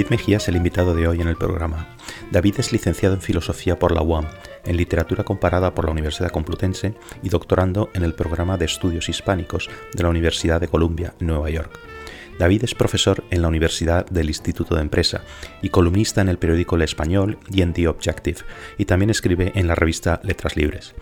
[0.00, 1.86] David Mejía es el invitado de hoy en el programa.
[2.30, 4.24] David es licenciado en Filosofía por la UAM,
[4.64, 9.68] en Literatura Comparada por la Universidad Complutense y doctorando en el programa de Estudios Hispánicos
[9.92, 11.78] de la Universidad de Columbia, Nueva York.
[12.38, 15.20] David es profesor en la Universidad del Instituto de Empresa
[15.60, 18.38] y columnista en el periódico El Español y en The Objective,
[18.78, 20.94] y también escribe en la revista Letras Libres.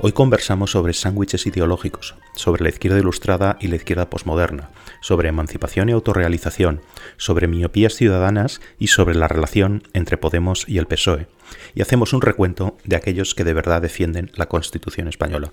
[0.00, 5.88] Hoy conversamos sobre sándwiches ideológicos, sobre la izquierda ilustrada y la izquierda posmoderna, sobre emancipación
[5.88, 6.82] y autorrealización,
[7.16, 11.26] sobre miopías ciudadanas y sobre la relación entre Podemos y el PSOE.
[11.74, 15.52] Y hacemos un recuento de aquellos que de verdad defienden la Constitución española.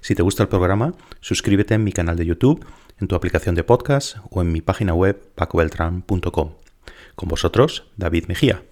[0.00, 2.64] Si te gusta el programa, suscríbete en mi canal de YouTube,
[3.00, 6.54] en tu aplicación de podcast o en mi página web pacobeltran.com.
[7.16, 8.62] Con vosotros, David Mejía.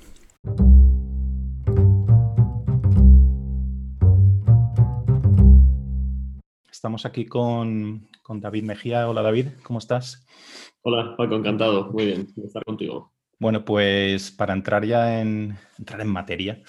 [6.82, 9.08] Estamos aquí con, David Mejía.
[9.08, 10.26] Hola David, ¿cómo estás?
[10.80, 11.92] Hola Paco, encantado.
[11.92, 13.12] Muy bien de estar contigo.
[13.38, 16.60] Bueno, pues para entrar ya en, entrar en materia,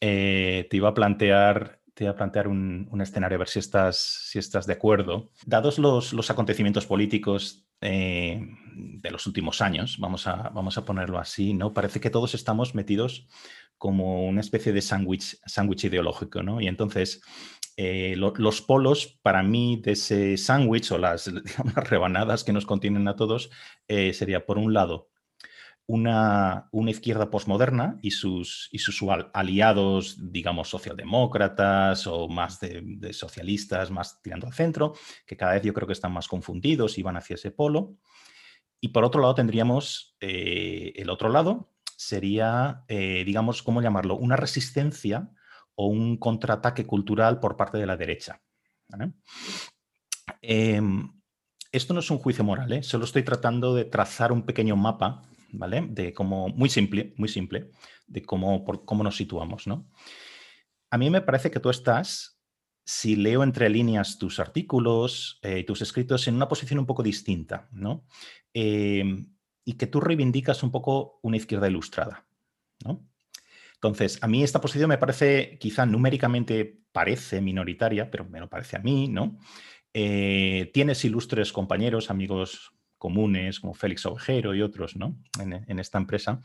[0.00, 3.98] eh, te iba a plantear, te iba a plantear un, escenario, a ver si estás,
[3.98, 5.30] si estás de acuerdo.
[5.46, 11.54] Dados los, acontecimientos políticos eh, de los últimos años, vamos a, vamos a ponerlo así,
[11.54, 11.72] ¿no?
[11.72, 13.28] Parece que todos estamos metidos
[13.78, 16.60] como una especie de sándwich ideológico, ¿no?
[16.60, 17.22] Y entonces
[17.76, 21.30] eh, los polos para mí de ese sándwich o las,
[21.74, 23.50] rebanadas que nos contienen a todos
[23.88, 25.08] eh, sería por un lado
[25.86, 34.22] una, izquierda posmoderna y sus, y sus aliados, digamos, socialdemócratas o más de, socialistas, más
[34.22, 34.94] tirando al centro,
[35.26, 37.96] que cada vez yo creo que están más confundidos y van hacia ese polo.
[38.80, 44.16] Y por otro lado tendríamos eh, el otro lado, sería, digamos, ¿cómo llamarlo?
[44.16, 45.30] Una resistencia
[45.74, 48.40] o un contraataque cultural por parte de la derecha.
[50.40, 51.08] Em,
[51.70, 52.82] esto no es un juicio moral, ¿eh?
[52.82, 55.22] solo estoy tratando de trazar un pequeño mapa,
[55.52, 55.86] ¿vale?
[55.88, 57.70] De cómo, muy simple, muy simple,
[58.06, 59.64] de cómo, cómo nos situamos.
[60.90, 62.38] A mí me parece que tú estás,
[62.84, 67.02] si leo entre líneas tus artículos y eh, tus escritos, en una posición un poco
[67.02, 68.04] distinta, ¿no?
[68.52, 69.34] Em,
[69.64, 72.26] y que tú reivindicas un poco una izquierda ilustrada,
[72.84, 73.08] ¿no?
[73.82, 78.76] Entonces, a mí esta posición me parece, quizá numéricamente parece minoritaria, pero me lo parece
[78.76, 79.40] a mí, ¿no?
[79.92, 85.18] Eh, tienes ilustres compañeros, amigos comunes, como Félix Ovejero y otros, ¿no?
[85.40, 86.40] En, esta empresa.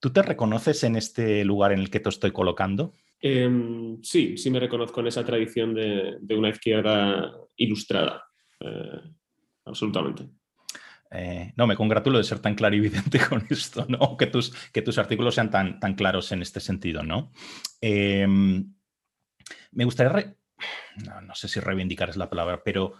[0.00, 2.92] ¿Tú te reconoces en este lugar en el que te estoy colocando?
[3.22, 8.22] Em, sí, sí me reconozco en esa tradición de, una izquierda ilustrada.
[8.60, 9.00] Eh,
[9.64, 10.28] absolutamente.
[11.12, 14.16] Eh, no, me congratulo de ser tan evidente con esto, ¿no?
[14.16, 17.32] Que tus, que tus artículos sean tan, tan claros en este sentido, ¿no?
[17.80, 18.72] Em,
[19.72, 20.36] me gustaría,
[21.22, 22.94] no, sé si reivindicar es la palabra, pero,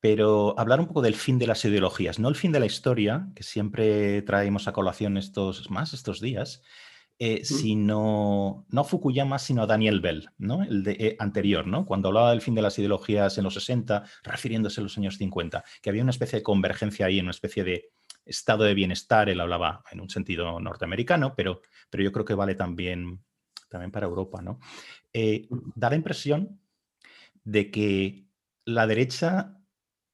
[0.00, 3.28] pero hablar un poco del fin de las ideologías, no el fin de la historia,
[3.34, 6.62] que siempre traemos a colación estos más estos días,
[7.24, 10.64] eh, sino, no Fukuyama, sino Daniel Bell, ¿no?
[10.64, 11.86] el de, eh, anterior, ¿no?
[11.86, 15.62] cuando hablaba del fin de las ideologías en los 60, refiriéndose a los años 50,
[15.80, 17.90] que había una especie de convergencia ahí, una especie de
[18.24, 22.56] estado de bienestar, él hablaba en un sentido norteamericano, pero, pero yo creo que vale
[22.56, 23.22] también,
[23.68, 24.42] también para Europa.
[24.42, 24.58] ¿no?
[25.12, 25.46] Eh,
[25.76, 26.60] da la impresión
[27.44, 28.26] de que
[28.64, 29.60] la derecha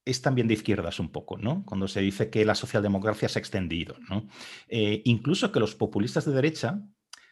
[0.05, 1.63] es también de izquierdas un poco, ¿no?
[1.65, 4.27] Cuando se dice que la socialdemocracia se ha extendido, ¿no?
[4.69, 6.83] incluso que los populistas de derecha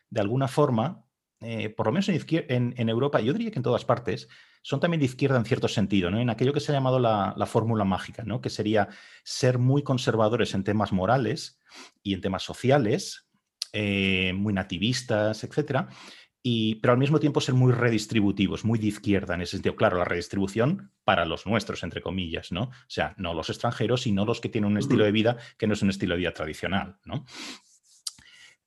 [0.10, 1.06] de alguna forma,
[1.42, 4.28] eh, por lo menos en, en, Europa, yo diría que en todas partes,
[4.68, 6.20] son también de izquierda en cierto sentido, ¿no?
[6.20, 8.42] en aquello que se ha llamado la, fórmula mágica, ¿no?
[8.42, 8.90] que sería
[9.24, 11.62] ser muy conservadores en temas morales
[12.04, 13.30] y en temas sociales,
[13.72, 15.88] eh, muy nativistas, etc.
[16.44, 19.76] Y, pero al mismo tiempo ser muy redistributivos, muy de izquierda en ese sentido.
[19.76, 22.64] Claro, la redistribución para los nuestros, entre comillas, ¿no?
[22.64, 25.74] O sea, no los extranjeros, sino los que tienen un estilo de vida que no
[25.74, 27.26] es un estilo de vida tradicional, ¿no?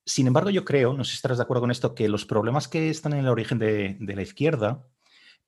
[0.05, 2.69] Sin embargo, yo creo, no sé si estarás de acuerdo con esto, que los problemas
[2.69, 4.87] que están en el origen de, la izquierda,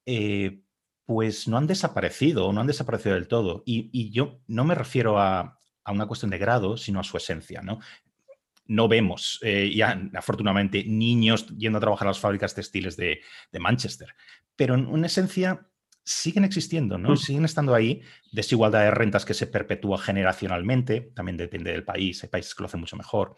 [0.07, 0.63] eh,
[1.07, 3.63] pues no han desaparecido, no han desaparecido del todo.
[3.67, 7.81] Y, yo no me refiero a, una cuestión de grado, sino a su esencia, ¿no?
[8.67, 13.21] No vemos, eh, ya afortunadamente, niños yendo a trabajar a las fábricas textiles de,
[13.59, 14.15] Manchester,
[14.55, 15.67] pero en una esencia
[16.05, 17.13] siguen existiendo, ¿no?
[17.13, 17.17] Mm.
[17.17, 18.03] Siguen estando ahí.
[18.33, 22.67] Desigualdad de rentas que se perpetúa generacionalmente, también depende del país, hay países que lo
[22.67, 23.37] hacen mucho mejor.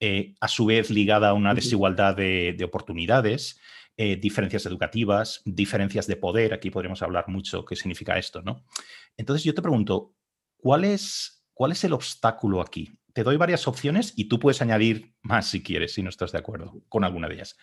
[0.00, 3.60] Eh, a su vez ligada a una desigualdad de, oportunidades,
[3.96, 6.52] eh, diferencias educativas, diferencias de poder.
[6.52, 8.64] Aquí podríamos hablar mucho qué significa esto, ¿no?
[9.16, 10.14] Entonces yo te pregunto,
[10.56, 12.98] ¿cuál es, cuál es el obstáculo aquí?
[13.12, 16.38] Te doy varias opciones y tú puedes añadir más si quieres, si no estás de
[16.38, 17.56] acuerdo con alguna de ellas.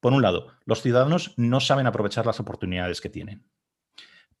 [0.00, 3.44] Por un lado, los ciudadanos no saben aprovechar las oportunidades que tienen.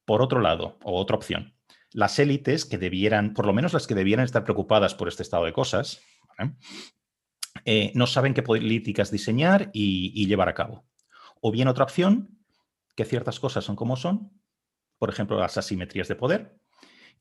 [0.08, 1.52] Por otro lado, o otra opción,
[1.92, 5.44] las élites que debieran, por lo menos las que debieran estar preocupadas por este estado
[5.44, 6.00] de cosas,
[7.66, 10.86] eh, no saben qué políticas diseñar y, llevar a cabo.
[11.42, 12.38] O bien otra opción,
[12.96, 14.32] que ciertas cosas son como son,
[14.96, 16.56] por ejemplo, las asimetrías de poder,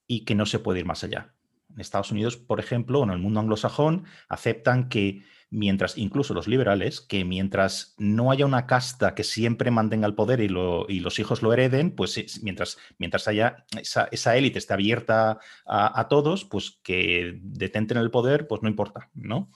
[0.07, 1.36] y que no se puede ir más allá.
[1.69, 6.47] En Estados Unidos, por ejemplo, o en el mundo anglosajón, aceptan que mientras, incluso los
[6.47, 11.41] liberales, que mientras no haya una casta que siempre mantenga el poder y, los hijos
[11.41, 17.97] lo hereden, pues mientras, mientras haya esa, élite esté abierta a, todos, pues que detenten
[17.97, 19.49] el poder, pues no importa, ¿no?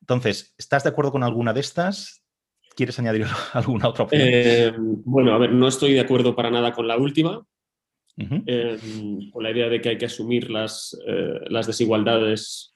[0.00, 2.24] Entonces, ¿estás de acuerdo con alguna de estas?
[2.74, 4.22] ¿Quieres añadir alguna otra opción?
[4.24, 7.44] Eh, bueno, a ver, no estoy de acuerdo para nada con la última,
[8.16, 12.74] em, con la idea de que hay que asumir las, eh, las desigualdades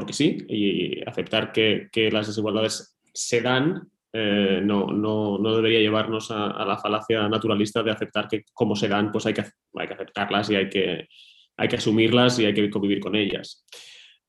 [0.00, 6.78] porque sí, y aceptar que, las desigualdades se dan eh, no, debería llevarnos a, la
[6.78, 9.44] falacia naturalista de aceptar que como se dan, pues hay que,
[9.74, 11.06] aceptarlas y hay que,
[11.54, 13.66] hay que asumirlas y hay que convivir con ellas.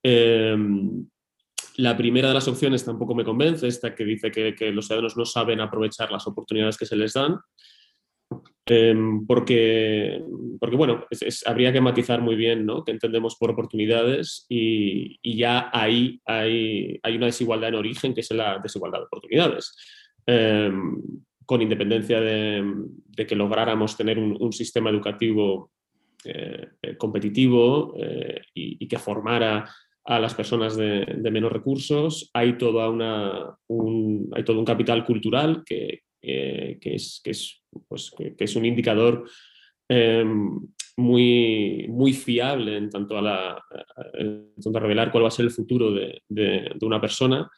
[0.04, 1.08] Em,
[1.78, 5.16] la primera de las opciones tampoco me convence, esta que dice que, que los ciudadanos
[5.16, 7.38] no saben aprovechar las oportunidades que se les dan.
[8.74, 10.24] Em, porque,
[10.58, 11.04] porque, bueno,
[11.46, 12.86] habría que matizar muy bien ¿no?
[12.86, 18.32] que entendemos por oportunidades y, ya ahí hay, hay, una desigualdad en origen que es
[18.32, 19.76] la desigualdad de oportunidades.
[20.26, 21.02] Em,
[21.46, 22.64] con independencia de,
[23.28, 25.72] que lográramos tener un, sistema educativo
[26.24, 29.70] eh, eh, competitivo eh, y, que formara
[30.06, 33.54] a las personas de, menos recursos, hay, toda una,
[34.32, 39.28] hay todo un capital cultural que, que, es, que es pues, que, es un indicador
[39.90, 40.60] em,
[40.98, 43.64] muy, muy fiable en tanto a, la,
[44.74, 47.50] revelar cuál va a ser el futuro de, de, una persona.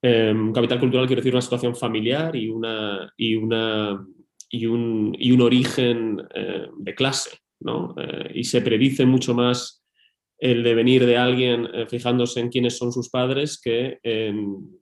[0.00, 4.06] Um, capital cultural quiere decir una situación familiar y, una, y, una,
[4.48, 7.38] y, un, y un origen em, de clase.
[7.60, 7.94] ¿no?
[7.98, 9.84] Eh, y se predice mucho más
[10.38, 13.98] el devenir de alguien eh, fijándose en quiénes son sus padres que,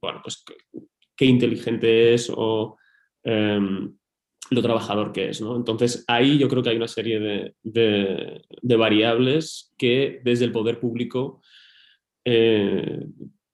[0.02, 0.44] bueno, pues,
[1.16, 2.76] qué inteligente es o
[4.50, 5.40] lo trabajador que es.
[5.40, 5.56] ¿no?
[5.56, 11.40] Entonces, ahí yo creo que hay una serie de, variables que desde el poder público
[12.24, 13.06] eh,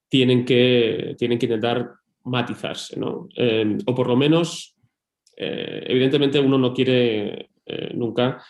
[0.08, 1.92] tienen, que, tienen que intentar
[2.24, 2.98] matizarse.
[2.98, 3.28] ¿no?
[3.36, 4.76] Eh, o por lo menos,
[5.36, 7.50] eh, evidentemente uno no quiere
[7.94, 8.42] nunca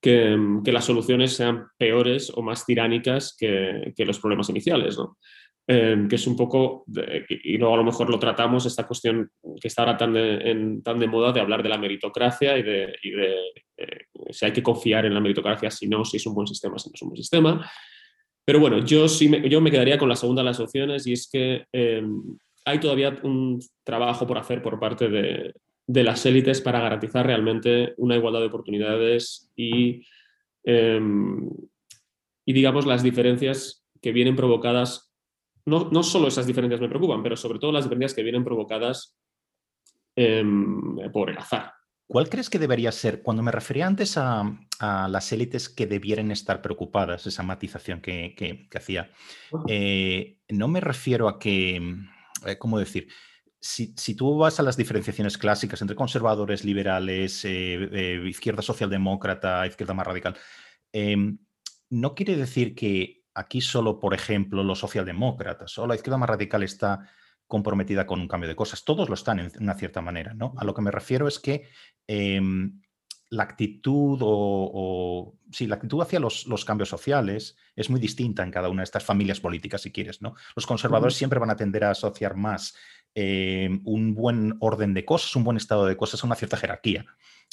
[0.00, 0.36] que,
[0.66, 4.98] las soluciones sean peores o más tiránicas que, que los problemas iniciales.
[4.98, 5.16] ¿no?
[5.70, 6.86] Em, que es un poco,
[7.28, 9.30] y luego a lo mejor lo tratamos, esta cuestión
[9.60, 12.94] que está ahora tan de, tan de moda de hablar de la meritocracia y de,
[13.76, 16.78] eh, si hay que confiar en la meritocracia, si no, si es un buen sistema,
[16.78, 17.70] si no es un buen sistema.
[18.46, 21.12] Pero bueno, yo, sí me, yo me quedaría con la segunda de las opciones y
[21.12, 25.52] es que em, hay todavía un trabajo por hacer por parte de,
[25.86, 30.02] de las élites para garantizar realmente una igualdad de oportunidades y,
[30.64, 31.46] em,
[32.46, 35.07] y digamos, las diferencias que vienen provocadas
[35.68, 39.16] no, solo esas diferencias me preocupan, pero sobre todo las diferencias que vienen provocadas
[40.16, 41.72] em, por el azar.
[42.08, 43.20] ¿Cuál crees que debería ser?
[43.20, 44.42] Cuando me refería antes a,
[44.80, 49.10] las élites que debieran estar preocupadas, esa matización que, hacía,
[49.66, 51.76] eh, no me refiero a que,
[52.46, 53.08] eh, ¿cómo decir?
[53.60, 60.06] Si, tú vas a las diferenciaciones clásicas entre conservadores, liberales, eh, izquierda socialdemócrata, izquierda más
[60.06, 60.34] radical,
[60.92, 61.38] em,
[61.90, 66.62] no quiere decir que aquí solo, por ejemplo, los socialdemócratas o la izquierda más radical
[66.62, 67.08] está
[67.46, 68.84] comprometida con un cambio de cosas.
[68.84, 70.54] Todos lo están en una cierta manera, ¿no?
[70.58, 71.68] A lo que me refiero es que
[72.06, 72.80] em,
[73.30, 78.68] la actitud o, sí, la actitud hacia los, cambios sociales es muy distinta en cada
[78.68, 80.34] una de estas familias políticas, si quieres, ¿no?
[80.56, 82.74] Los conservadores siempre van a tender a asociar más
[83.14, 87.06] em, un buen orden de cosas, un buen estado de cosas a una cierta jerarquía.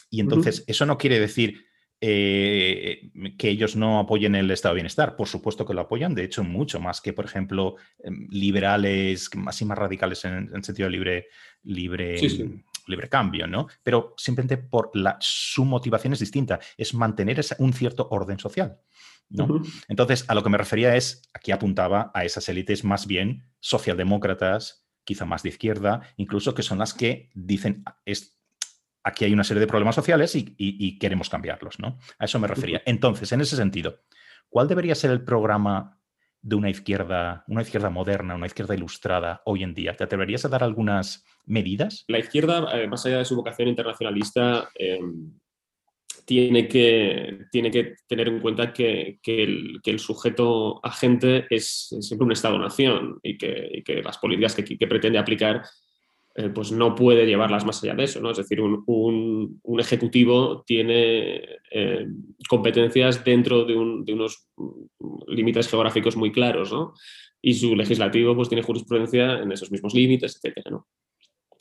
[0.10, 1.66] Y entonces, eso no quiere decir
[2.02, 5.16] eh, que ellos no apoyen el estado de bienestar.
[5.16, 9.62] Por supuesto que lo apoyan, de hecho, mucho más que, por ejemplo, em, liberales, más
[9.62, 11.28] y más radicales en, sentido libre,
[11.64, 12.18] libre,
[12.88, 13.68] libre cambio, ¿no?
[13.84, 18.80] Pero simplemente por la, su motivación es distinta, es mantener un cierto orden social.
[19.30, 19.62] ¿no?
[19.88, 24.86] Entonces, a lo que me refería es, aquí apuntaba a esas élites más bien socialdemócratas,
[25.04, 28.35] quizá más de izquierda, incluso que son las que dicen, es,
[29.06, 32.00] aquí hay una serie de problemas sociales y, queremos cambiarlos, ¿no?
[32.18, 32.82] A eso me refería.
[32.86, 34.02] Entonces, en ese sentido,
[34.50, 36.02] ¿cuál debería ser el programa
[36.42, 39.96] de una izquierda, una izquierda moderna, una izquierda ilustrada hoy en día?
[39.96, 42.04] ¿Te atreverías a dar algunas medidas?
[42.08, 45.32] La izquierda, eh, más allá de su vocación internacionalista, em,
[46.26, 53.20] tiene, que, tiene que tener en cuenta que, el, sujeto agente es, siempre un Estado-nación
[53.22, 55.62] y que, las políticas que pretende aplicar
[56.38, 58.20] eh, pues no puede llevarlas más allá de eso.
[58.20, 58.32] ¿no?
[58.32, 62.08] Es decir, un, ejecutivo tiene eh,
[62.50, 64.50] competencias dentro de, unos
[65.28, 66.76] límites geográficos muy claros.
[67.42, 70.58] y su legislativo pues tiene jurisprudencia en esos mismos límites, etc.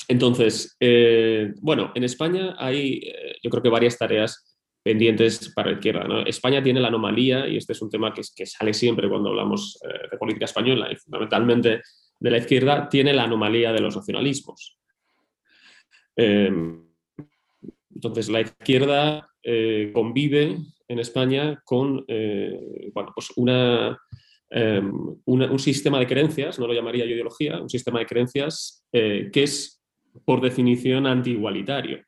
[0.09, 3.01] Entonces, eh, bueno, en España hay
[3.43, 6.23] yo creo que varias tareas pendientes para la izquierda.
[6.27, 9.79] España tiene la anomalía, y este es un tema que, que sale siempre cuando hablamos
[10.11, 11.81] de política española y fundamentalmente
[12.25, 14.79] de la izquierda, tiene la anomalía de los nacionalismos.
[16.17, 16.83] Em,
[17.95, 19.29] entonces, la izquierda
[19.93, 20.57] convive
[20.89, 23.99] en España con bueno, pues una,
[25.27, 29.85] un sistema de creencias, no lo llamaría yo ideología, un sistema de creencias que es
[30.25, 32.03] por definición anti-igualitario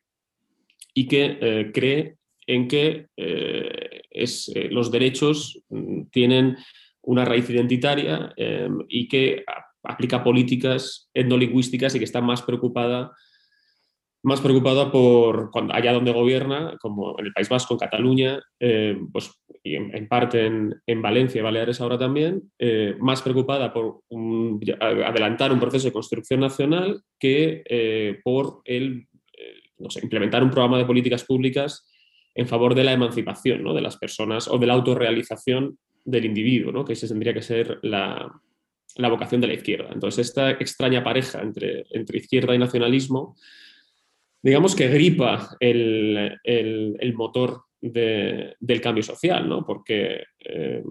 [0.93, 6.57] y que eh, cree en que eh, es, eh, los derechos mm, tienen
[7.01, 8.33] una raíz identitaria
[8.89, 9.45] y que
[9.87, 13.11] aplica políticas etnolingüísticas y que está más preocupada
[14.23, 18.41] más preocupada por cuando allá donde gobierna, como en el País Vasco, en Cataluña,
[19.13, 19.31] pues,
[19.63, 22.51] y en, parte en, Valencia y Baleares ahora también,
[22.99, 24.01] más preocupada por
[24.81, 29.07] adelantar un proceso de construcción nacional que por el,
[30.01, 31.87] implementar un programa de políticas públicas
[32.35, 33.73] en favor de la emancipación ¿no?
[33.73, 36.85] de las personas o de la autorrealización del individuo, ¿no?
[36.85, 38.29] que ese tendría que ser la,
[38.97, 39.89] la, vocación de la izquierda.
[39.93, 43.35] Entonces, esta extraña pareja entre, entre izquierda y nacionalismo,
[44.41, 49.65] digamos que gripa el, el, motor de, del cambio social, ¿no?
[49.65, 50.83] porque eh,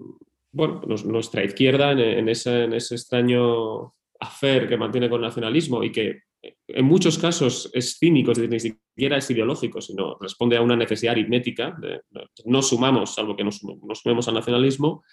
[0.51, 5.83] bueno, nuestra izquierda en, en, ese, en ese extraño afer que mantiene con el nacionalismo
[5.83, 6.21] y que
[6.67, 10.75] en muchos casos es cínico, es decir, ni siquiera es ideológico, sino responde a una
[10.75, 12.01] necesidad aritmética, de,
[12.45, 13.61] no sumamos, salvo que nos,
[13.93, 15.03] sumemos al nacionalismo,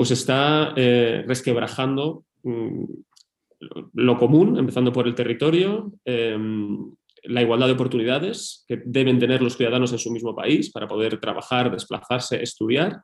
[0.00, 2.84] pues está eh, resquebrajando mm,
[3.92, 6.90] lo común, empezando por el territorio, em,
[7.24, 11.20] la igualdad de oportunidades que deben tener los ciudadanos en su mismo país para poder
[11.20, 13.02] trabajar, desplazarse, estudiar,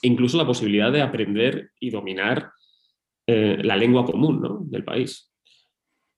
[0.00, 2.50] e incluso la posibilidad de aprender y dominar
[3.26, 5.30] eh, la lengua común del país.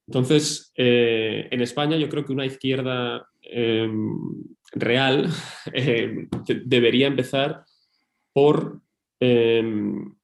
[0.06, 4.16] Entonces, eh, en España yo creo que una izquierda em,
[4.70, 5.28] real
[6.64, 7.64] debería empezar
[8.32, 8.85] por
[9.20, 10.14] em,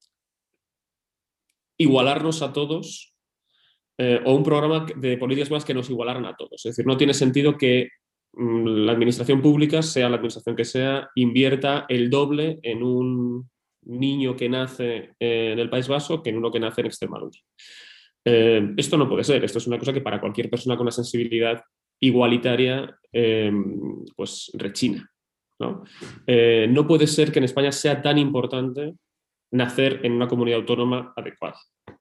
[1.78, 3.14] igualarnos a todos
[3.98, 6.64] eh, o un programa de políticas más que nos igualaran a todos.
[6.64, 7.88] Es decir, no tiene sentido que
[8.32, 13.50] mm, la administración pública, sea la administración que sea, invierta el doble en un
[13.84, 17.38] niño que nace en el País Vasco que en uno que nace en Extremadura.
[18.24, 20.92] Eh, esto no puede ser, esto es una cosa que para cualquier persona con una
[20.92, 21.62] sensibilidad
[22.00, 23.52] igualitaria eh,
[24.16, 25.08] pues rechina.
[25.62, 25.84] ¿No?
[26.26, 28.94] Eh, no puede ser que en España sea tan importante
[29.52, 31.58] nacer en una comunidad autónoma adecuada.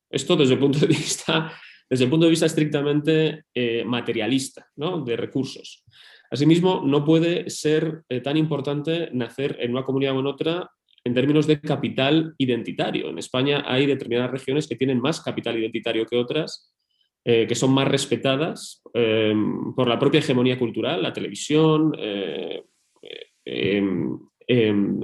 [0.10, 1.52] Esto desde el punto de vista,
[1.90, 3.46] desde el punto de vista estrictamente
[3.86, 5.02] materialista, ¿no?
[5.02, 5.84] de recursos.
[6.30, 10.70] Asimismo, no puede ser tan importante nacer en una comunidad o en otra
[11.04, 13.10] en términos de capital identitario.
[13.10, 16.74] En España hay determinadas regiones que tienen más capital identitario que otras,
[17.24, 19.34] eh, que son más respetadas eh,
[19.76, 21.94] por la propia hegemonía cultural, la televisión,
[23.46, 24.18] eh, em,
[24.48, 25.00] em,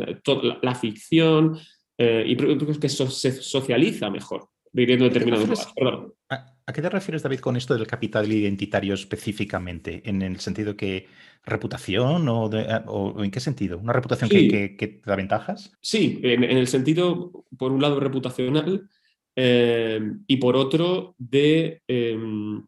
[0.62, 1.58] la, ficción,
[1.98, 6.12] y que se socializa mejor viviendo en determinados lugares.
[6.30, 10.02] ¿A qué te refieres, David, con esto del capital identitario específicamente?
[10.04, 11.08] ¿En el sentido que
[11.46, 13.80] reputación o, en qué sentido?
[13.80, 15.72] ¿Una reputación que, te da ventajas?
[15.82, 18.90] Sí, en, el sentido, por un lado, reputacional
[19.36, 22.66] eh, y por otro, de, em,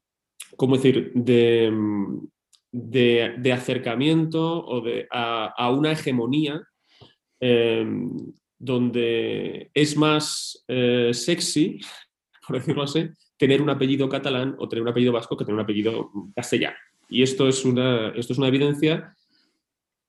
[0.56, 1.70] ¿cómo decir?, de,
[2.72, 6.62] de, acercamiento o de, a, una hegemonía
[7.40, 8.12] em,
[8.58, 11.80] donde es más eh, sexy,
[12.48, 15.64] por decirlo así, tener un apellido catalán o tener un apellido vasco que tener un
[15.64, 16.76] apellido castellano.
[17.10, 19.16] Y esto es una, esto es una evidencia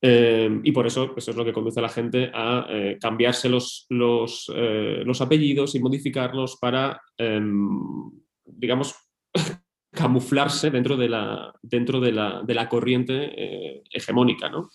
[0.03, 3.51] eh, y por eso eso es lo que conduce a la gente a eh, cambiarse
[3.51, 8.11] los, los, eh, los, apellidos y modificarlos para, em,
[8.47, 8.95] digamos,
[9.93, 14.49] camuflarse dentro de la, dentro de la, de la corriente hegemónica.
[14.49, 14.71] ¿no?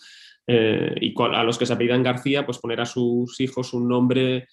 [0.48, 4.46] y a los que se apellidan García, pues poner a sus hijos un nombre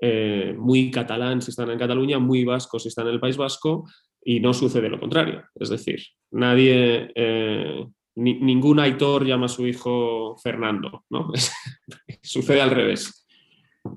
[0.00, 3.84] eh, muy catalán si están en Cataluña, muy vasco si están en el País Vasco,
[4.22, 5.44] y no sucede lo contrario.
[5.56, 7.84] Es decir, nadie, eh,
[8.14, 11.32] ningún Aitor llama a su hijo Fernando, ¿no?
[12.22, 13.26] sucede al revés.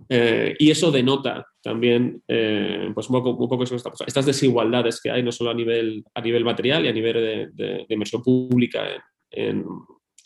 [0.10, 5.31] Eh, y eso denota también pues un poco, un poco estas desigualdades que hay, no
[5.31, 8.83] solo a nivel, a nivel material y a nivel de, inversión pública
[9.29, 9.63] en,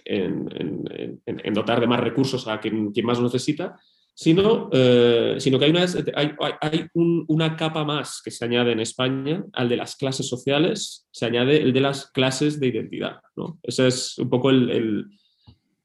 [0.06, 3.78] en, dotar de más recursos a quien, quien más necesita,
[4.18, 5.86] sino, eh, sino que hay, una,
[6.62, 11.26] hay, una capa más que se añade en España al de las clases sociales, se
[11.26, 13.20] añade el de las clases de identidad.
[13.36, 13.60] ¿no?
[13.62, 15.10] Ese es un poco el,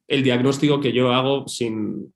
[0.07, 2.15] diagnóstico que yo hago sin,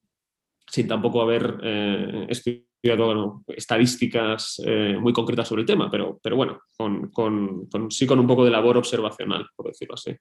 [0.74, 6.62] sin tampoco haber eh, estudiado estadísticas eh, muy concretas sobre el tema, pero, pero bueno,
[6.76, 10.16] con, sí con un poco de labor observacional, por decirlo así.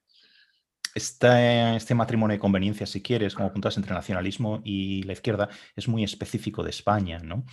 [0.94, 5.88] Este, este, matrimonio de conveniencia, si quieres, como puntas entre nacionalismo y la izquierda, es
[5.88, 7.44] muy específico de España, ¿no?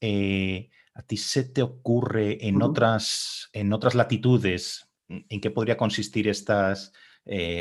[0.00, 6.26] Eh, ¿A ti se te ocurre en, otras, en otras latitudes en qué podría consistir
[6.26, 6.92] estas,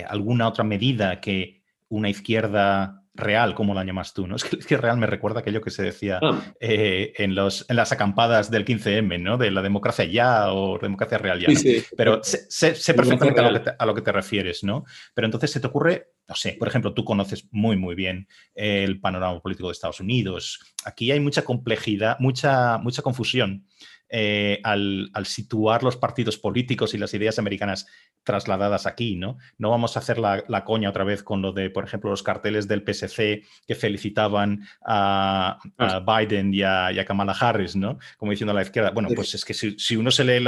[0.08, 4.36] alguna otra medida que una izquierda real, como la llamas tú, ¿no?
[4.60, 6.42] Es que, real me recuerda aquello que se decía ah.
[6.60, 9.38] eh, en, los, en las acampadas del 15M, ¿no?
[9.38, 11.48] De la democracia ya o democracia real ya.
[11.96, 13.40] Pero sé, perfectamente
[13.78, 14.86] a lo, que te, refieres, ¿no?
[15.14, 19.00] Pero entonces se te ocurre, no sé, por ejemplo, tú conoces muy, muy bien el
[19.00, 20.60] panorama político de Estados Unidos.
[20.86, 23.66] Aquí hay mucha complejidad, mucha, mucha confusión
[24.10, 27.86] eh, al, situar los partidos políticos y las ideas americanas
[28.24, 29.38] trasladadas aquí, ¿no?
[29.58, 32.68] No vamos a hacer la, coña otra vez con lo de, por ejemplo, los carteles
[32.68, 35.60] del PSC que felicitaban a,
[36.06, 38.00] Biden y a, Kamala Harris, ¿no?
[38.18, 38.92] Como diciendo a la izquierda.
[38.92, 40.44] Bueno, pues es que si, uno se lee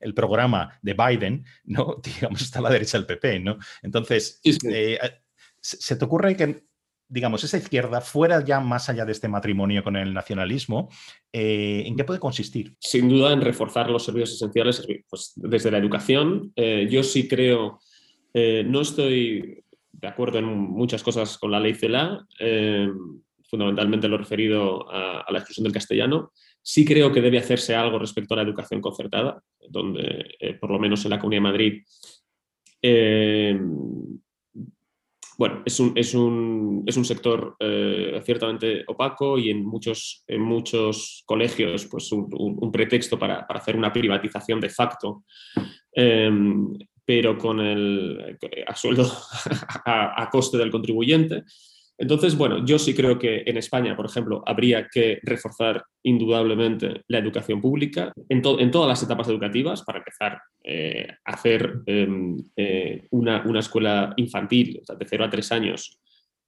[0.00, 1.96] el programa de Biden, ¿no?
[2.04, 3.58] Digamos, está a la derecha del PP, ¿no?
[3.82, 4.98] Entonces, eh,
[5.60, 6.69] ¿se te ocurre que
[7.10, 10.88] digamos, esa izquierda, fuera ya más allá de este matrimonio con el nacionalismo,
[11.32, 12.76] eh, ¿en qué puede consistir?
[12.78, 16.52] Sin duda en reforzar los servicios esenciales pues, desde la educación.
[16.54, 17.80] Eh, yo sí creo,
[18.32, 22.24] eh, no estoy de acuerdo en muchas cosas con la ley CELA,
[23.50, 26.32] fundamentalmente lo referido a, la exclusión del castellano.
[26.62, 31.04] Sí creo que debe hacerse algo respecto a la educación concertada, donde por lo menos
[31.04, 31.82] en la Comunidad de Madrid
[35.40, 40.42] bueno, es un, es un, es un sector eh, ciertamente opaco y en muchos, en
[40.42, 45.24] muchos colegios pues un, pretexto para, para, hacer una privatización de facto,
[45.92, 46.70] em,
[47.06, 48.36] pero con el,
[48.66, 49.10] a sueldo,
[49.86, 51.44] a, a coste del contribuyente.
[52.00, 57.18] Entonces, bueno, yo sí creo que en España, por ejemplo, habría que reforzar indudablemente la
[57.18, 63.44] educación pública en, todas las etapas educativas, para empezar eh, a hacer em, eh, una,
[63.58, 66.00] escuela infantil, de 0 a 3 años,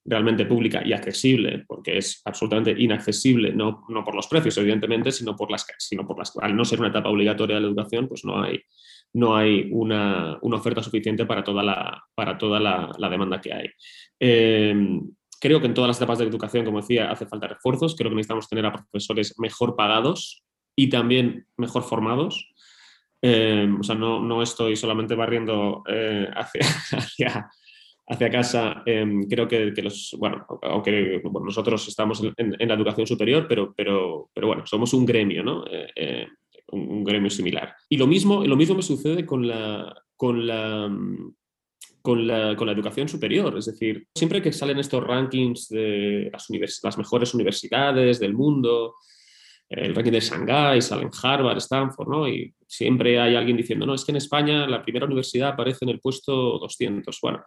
[0.07, 5.37] realmente pública y accesible, porque es absolutamente inaccesible, no, no por los precios, evidentemente, sino
[5.37, 8.25] por las sino por las al no ser una etapa obligatoria de la educación, pues
[8.25, 8.59] no hay,
[9.13, 13.53] no hay una, una oferta suficiente para toda la, para toda la, la demanda que
[13.53, 13.69] hay.
[14.19, 14.75] Eh,
[15.43, 17.97] Creo que en todas las etapas de educación, como decía, hace falta refuerzos.
[17.97, 20.45] Creo que necesitamos tener a profesores mejor pagados
[20.77, 22.49] y también mejor formados.
[23.21, 26.61] Eh, o sea, no, no, estoy solamente barriendo eh, hacia,
[28.07, 28.85] hacia, casa.
[28.87, 34.47] Em, creo que, los, bueno, aunque nosotros estamos en, la educación superior, pero, pero, pero
[34.47, 35.65] bueno, somos un gremio, ¿no?
[35.69, 36.29] Eh,
[36.69, 37.75] un, un, gremio similar.
[37.89, 40.89] Y lo mismo, lo mismo me sucede con la, con la,
[42.03, 43.57] con la, educación superior.
[43.57, 48.97] Es decir, siempre que salen estos rankings de las, mejores universidades del mundo,
[49.69, 52.29] el ranking de Shanghái, salen Harvard, Stanford, ¿no?
[52.29, 55.91] Y siempre hay alguien diciendo, no, es que en España la primera universidad aparece en
[55.91, 57.19] el puesto 200.
[57.23, 57.43] Bueno,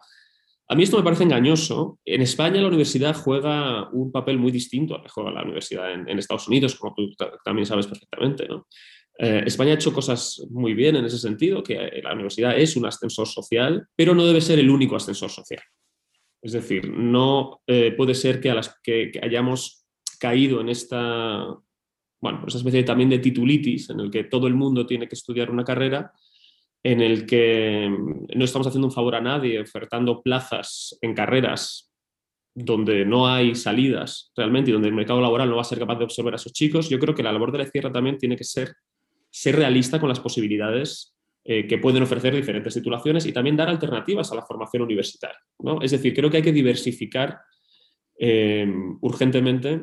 [0.68, 2.00] a mí esto me parece engañoso.
[2.04, 6.08] En España la universidad juega un papel muy distinto al que juega la universidad en,
[6.08, 7.14] en Estados Unidos, como tú
[7.44, 8.66] también sabes perfectamente, ¿no?
[9.18, 12.86] Eh, España ha hecho cosas muy bien en ese sentido, que la universidad es un
[12.86, 15.62] ascensor social, pero no debe ser el único ascensor social.
[16.42, 19.86] Es decir, no eh, puede ser que, a las, que, hayamos
[20.20, 21.46] caído en esta,
[22.20, 25.50] bueno, esa especie también de titulitis, en el que todo el mundo tiene que estudiar
[25.50, 26.12] una carrera,
[26.82, 31.90] en el que no estamos haciendo un favor a nadie ofertando plazas en carreras
[32.54, 35.98] donde no hay salidas realmente y donde el mercado laboral no va a ser capaz
[35.98, 38.36] de absorber a esos chicos, yo creo que la labor de la izquierda también tiene
[38.36, 38.72] que ser
[39.36, 44.32] ser realista con las posibilidades eh, que pueden ofrecer diferentes titulaciones y también dar alternativas
[44.32, 45.38] a la formación universitaria.
[45.58, 45.78] ¿no?
[45.82, 47.38] Es decir, creo que hay que diversificar
[48.18, 48.66] eh,
[49.02, 49.82] urgentemente,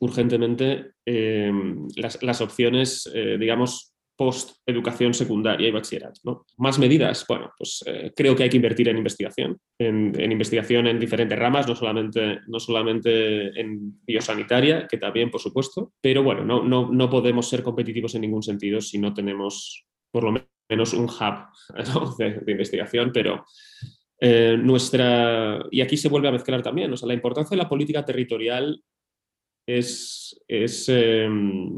[0.00, 1.50] urgentemente eh,
[1.96, 3.91] las, opciones, digamos,
[4.22, 6.46] post-educación secundaria y bachillerato.
[6.58, 11.00] Más medidas, bueno, pues eh, creo que hay que invertir en investigación, en, investigación en
[11.00, 16.62] diferentes ramas, no solamente, no solamente en biosanitaria, que también, por supuesto, pero bueno, no,
[16.62, 21.06] no, no podemos ser competitivos en ningún sentido si no tenemos por lo menos un
[21.06, 23.44] hub de, investigación, pero
[24.20, 25.66] eh, nuestra...
[25.72, 28.80] Y aquí se vuelve a mezclar también, o sea, la importancia de la política territorial
[29.66, 30.40] es...
[30.46, 31.76] es em,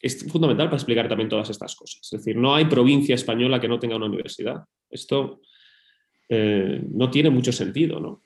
[0.00, 2.00] es fundamental para explicar también todas estas cosas.
[2.02, 4.64] Es decir, no hay provincia española que no tenga una universidad.
[4.90, 5.40] Esto
[6.28, 8.22] eh, no tiene mucho sentido, ¿no?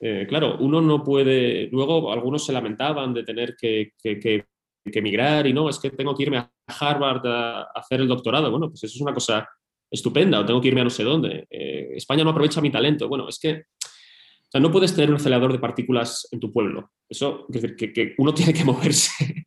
[0.00, 1.68] Eh, claro, uno no puede.
[1.70, 3.92] Luego, algunos se lamentaban de tener que,
[4.84, 8.50] emigrar y no, es que tengo que irme a Harvard a, hacer el doctorado.
[8.50, 9.48] Bueno, pues eso es una cosa
[9.90, 11.46] estupenda, o tengo que irme a no sé dónde.
[11.48, 13.08] Eh, España no aprovecha mi talento.
[13.08, 13.62] Bueno, es que
[14.60, 16.90] no puedes tener un acelerador de partículas en tu pueblo.
[17.08, 19.46] Eso, es decir, que, uno tiene que moverse.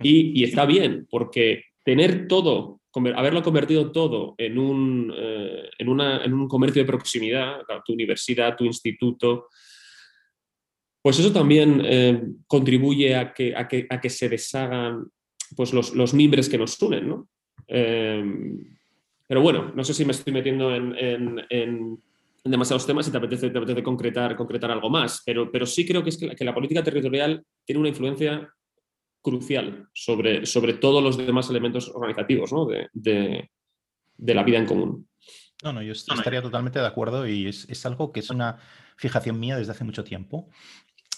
[0.00, 2.80] Y, está bien, porque tener todo,
[3.14, 9.48] haberlo convertido todo en un, eh, en, un comercio de proximidad, tu universidad, tu instituto,
[11.02, 15.04] pues eso también eh, contribuye a que, a, que, se deshagan
[15.56, 17.28] pues los, los mimbres que nos unen, ¿no?
[17.66, 18.58] Em,
[19.26, 21.98] pero bueno, no sé si me estoy metiendo en,
[22.44, 26.10] demasiados temas y te apetece, te concretar, concretar algo más, pero, pero sí creo que,
[26.10, 28.52] es que, la, política territorial tiene una influencia
[29.22, 32.50] crucial sobre, sobre todos los demás elementos organizativos
[32.92, 33.50] de,
[34.18, 35.08] la vida en común.
[35.62, 38.58] No, no, yo estaría totalmente de acuerdo y es, algo que es una
[38.96, 40.48] fijación mía desde hace mucho tiempo.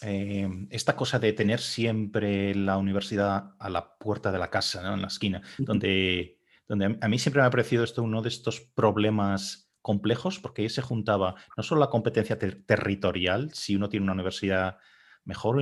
[0.03, 5.01] Eh, esta cosa de tener siempre la universidad a la puerta de la casa, en
[5.01, 6.38] la esquina, donde
[6.69, 10.69] donde a mí siempre me ha parecido esto uno de estos problemas complejos, porque ahí
[10.71, 14.79] se juntaba no solo la competencia territorial, si uno tiene una universidad
[15.25, 15.57] mejor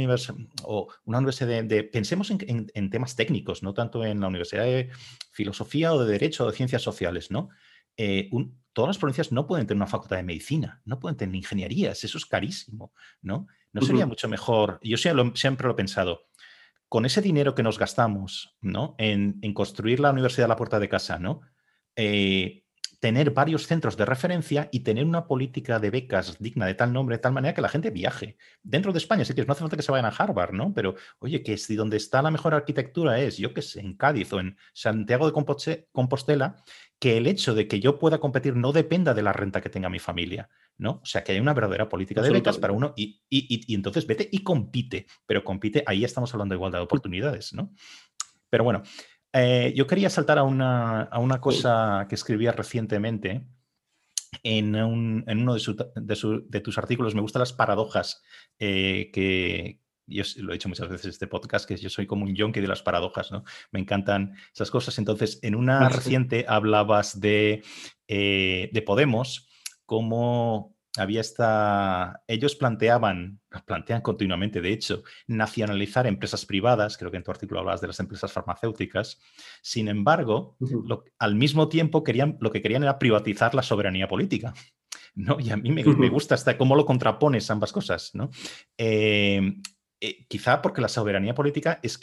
[0.64, 4.90] o una universidad de, pensemos en, temas técnicos, no tanto en la universidad de
[5.33, 7.51] filosofía o de derecho o de ciencias sociales, ¿no?
[7.96, 8.31] Eh,
[8.72, 12.18] todas las provincias no pueden tener una facultad de medicina, no pueden tener ingenierías, eso
[12.18, 13.46] es carísimo, ¿no?
[13.72, 16.27] No sería mucho mejor, yo siempre lo he pensado,
[16.92, 18.94] con ese dinero que nos gastamos ¿no?
[18.98, 21.40] en, construir la universidad a la puerta de casa, ¿no?
[21.96, 22.64] Eh,
[23.02, 27.16] tener varios centros de referencia y tener una política de becas digna de tal nombre,
[27.16, 28.36] de tal manera que la gente viaje.
[28.62, 30.72] Dentro de España, si quieres, no hace falta que se vayan a Harvard, ¿no?
[30.72, 34.32] Pero, oye, que si donde está la mejor arquitectura es, yo qué sé, en Cádiz
[34.32, 35.32] o en Santiago de
[35.90, 36.62] Compostela,
[37.00, 39.88] que el hecho de que yo pueda competir no dependa de la renta que tenga
[39.88, 41.00] mi familia, ¿no?
[41.02, 43.20] O sea, que hay una verdadera política de becas para uno y,
[43.74, 47.74] entonces vete y compite, pero compite, ahí estamos hablando de igualdad de oportunidades, ¿no?
[48.48, 48.84] Pero bueno,
[49.33, 53.47] eh, yo quería saltar a una, cosa que escribía recientemente
[54.42, 57.14] en, uno de, tus artículos.
[57.14, 58.23] Me gustan las paradojas
[58.59, 62.25] eh, que, yo lo he dicho muchas veces en este podcast, que yo soy como
[62.25, 63.45] un yonki de las paradojas, ¿no?
[63.71, 64.99] Me encantan esas cosas.
[64.99, 67.62] Entonces, en una reciente hablabas de,
[68.09, 69.49] eh, de Podemos
[69.87, 72.22] como había esta...
[72.26, 77.81] Ellos planteaban, plantean continuamente, de hecho, nacionalizar empresas privadas, creo que en tu artículo hablabas
[77.81, 79.20] de las empresas farmacéuticas.
[79.62, 80.57] Sin embargo,
[81.18, 84.55] al mismo tiempo querían, lo que querían era privatizar la soberanía política.
[85.14, 85.38] ¿no?
[85.40, 88.14] Y a mí me, gusta hasta cómo lo contrapones ambas cosas.
[88.14, 88.31] ¿no?
[88.78, 89.55] Eh,
[90.00, 91.98] eh, quizá porque la soberanía política es,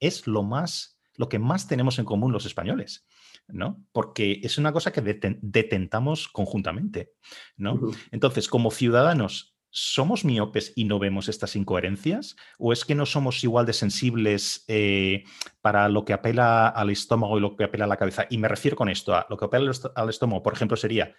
[0.00, 3.06] es lo, más, lo que más tenemos en común los españoles.
[3.48, 3.84] ¿No?
[3.92, 7.12] Porque es una cosa que detentamos conjuntamente,
[7.56, 7.80] ¿no?
[8.10, 12.36] Entonces, como ciudadanos, ¿somos miopes y no vemos estas incoherencias?
[12.58, 15.24] ¿O es que no somos igual de sensibles eh,
[15.60, 18.26] para lo que apela al estómago y lo que apela a la cabeza?
[18.30, 21.14] Y me refiero con esto a lo que apela al estómago, por ejemplo, sería,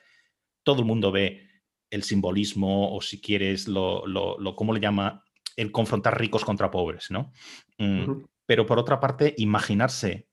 [0.64, 1.48] todo el mundo ve
[1.90, 5.24] el simbolismo o si quieres, lo, lo, ¿cómo le llama?
[5.56, 7.32] El confrontar ricos contra pobres, ¿no?
[7.78, 10.28] Mm, pero por otra parte, imaginarse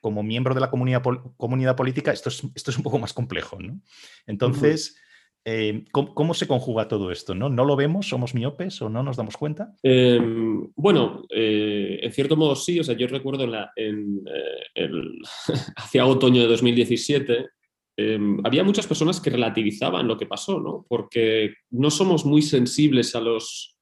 [0.00, 1.02] como miembro de la comunidad,
[1.36, 3.58] comunidad política, esto es, esto es un poco más complejo.
[3.60, 3.80] ¿no?
[4.26, 4.96] Entonces,
[5.44, 7.34] eh, ¿cómo, se conjuga todo esto?
[7.34, 7.48] ¿no?
[7.48, 8.08] ¿No lo vemos?
[8.08, 9.74] ¿Somos miopes o no nos damos cuenta?
[9.82, 12.80] Em, bueno, eh, en cierto modo sí.
[12.80, 14.22] O sea, yo recuerdo en la, en,
[14.74, 14.88] eh,
[15.76, 17.46] hacia otoño de 2017
[17.96, 20.86] em, había muchas personas que relativizaban lo que pasó, ¿no?
[20.88, 23.76] porque no somos muy sensibles a los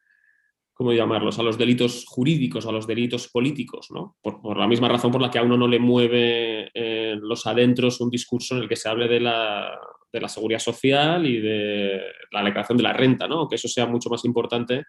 [0.78, 4.16] ¿cómo llamarlos?, a los delitos jurídicos, a los delitos políticos, ¿no?
[4.22, 8.00] Por, la misma razón por la que a uno no le mueve eh, los adentros
[8.00, 9.76] un discurso en el que se hable de la,
[10.12, 13.48] de la seguridad social y de la declaración de la renta, ¿no?
[13.48, 14.84] Que eso sea mucho más importante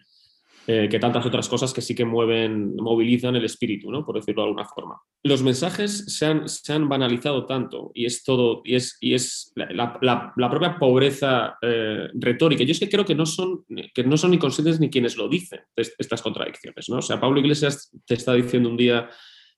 [0.71, 4.05] eh, que tantas otras cosas que sí que mueven, movilizan el espíritu, ¿no?
[4.05, 5.01] por decirlo de alguna forma.
[5.23, 9.51] Los mensajes se han, se han banalizado tanto y es todo, y es, y es
[9.55, 12.63] la, propia pobreza eh, retórica.
[12.63, 15.27] Yo es que creo que no, son, que no son ni conscientes ni quienes lo
[15.27, 16.87] dicen, estas contradicciones.
[16.87, 16.97] ¿no?
[16.97, 19.09] O sea, Pablo Iglesias te está diciendo un día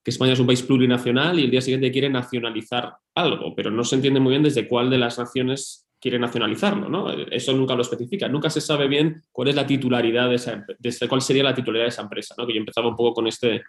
[0.06, 3.84] que España es un país plurinacional y el día siguiente quiere nacionalizar algo, pero no
[3.84, 7.12] se entiende muy bien desde cuál de las naciones quiere nacionalizarlo, ¿no?
[7.12, 8.28] Eso nunca lo especifica.
[8.28, 11.86] Nunca se sabe bien cuál es la titularidad de esa, de cuál sería la titularidad
[11.86, 12.48] de esa empresa, ¿no?
[12.48, 13.62] Que yo empezaba un poco con este,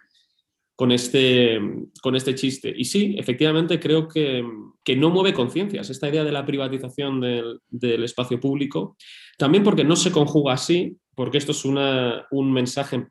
[0.75, 1.59] con este,
[2.01, 2.73] con este chiste.
[2.75, 4.43] Y sí, efectivamente creo que,
[4.83, 8.97] que no mueve conciencias esta idea de la privatización del, del, espacio público,
[9.37, 13.05] también porque no se conjuga así, porque esto es una, un mensaje,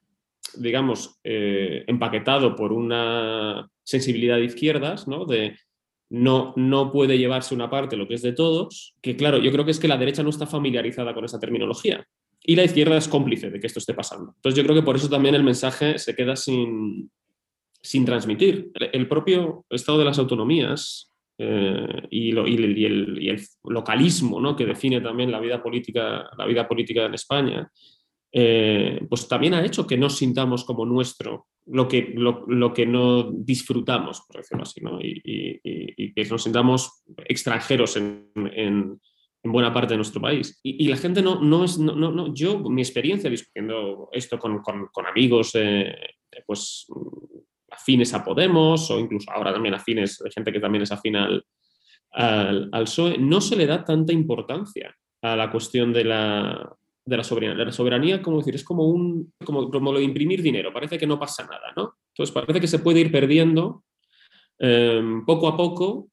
[0.56, 5.24] digamos, eh, empaquetado por una sensibilidad de izquierdas, ¿no?
[5.26, 5.56] De
[6.12, 9.64] no, no puede llevarse una parte lo que es de todos, que claro, yo creo
[9.64, 12.07] que es que la derecha no está familiarizada con esa terminología
[12.42, 14.35] y la izquierda es cómplice de que esto esté pasando.
[14.37, 17.11] Entonces yo creo que por eso también el mensaje se queda sin,
[17.81, 18.70] sin transmitir.
[18.75, 24.55] El propio Estado de las Autonomías eh, y, el, localismo ¿no?
[24.55, 27.72] que define también la vida política, la vida política en España,
[28.33, 33.31] eh, pues también ha hecho que nos sintamos como nuestro lo que, lo, que no
[33.31, 34.99] disfrutamos, por decirlo así, ¿no?
[35.01, 35.61] y,
[36.14, 39.01] que nos sintamos extranjeros en, en,
[39.45, 40.59] buena parte de nuestro país.
[40.62, 45.07] Y, la gente no, no es, no, no, yo, mi experiencia discutiendo esto con, con,
[45.07, 45.95] amigos, eh,
[46.47, 46.87] pues
[47.71, 51.45] afines a Podemos o incluso ahora también afines, de gente que también es afín al,
[52.11, 57.24] al, PSOE, no se le da tanta importancia a la cuestión de la, de la
[57.24, 57.64] soberanía.
[57.64, 61.06] La soberanía, como decir, es como un como, como lo de imprimir dinero, parece que
[61.06, 61.96] no pasa nada, ¿no?
[62.08, 63.84] Entonces parece que se puede ir perdiendo
[64.58, 66.08] em, poco a poco,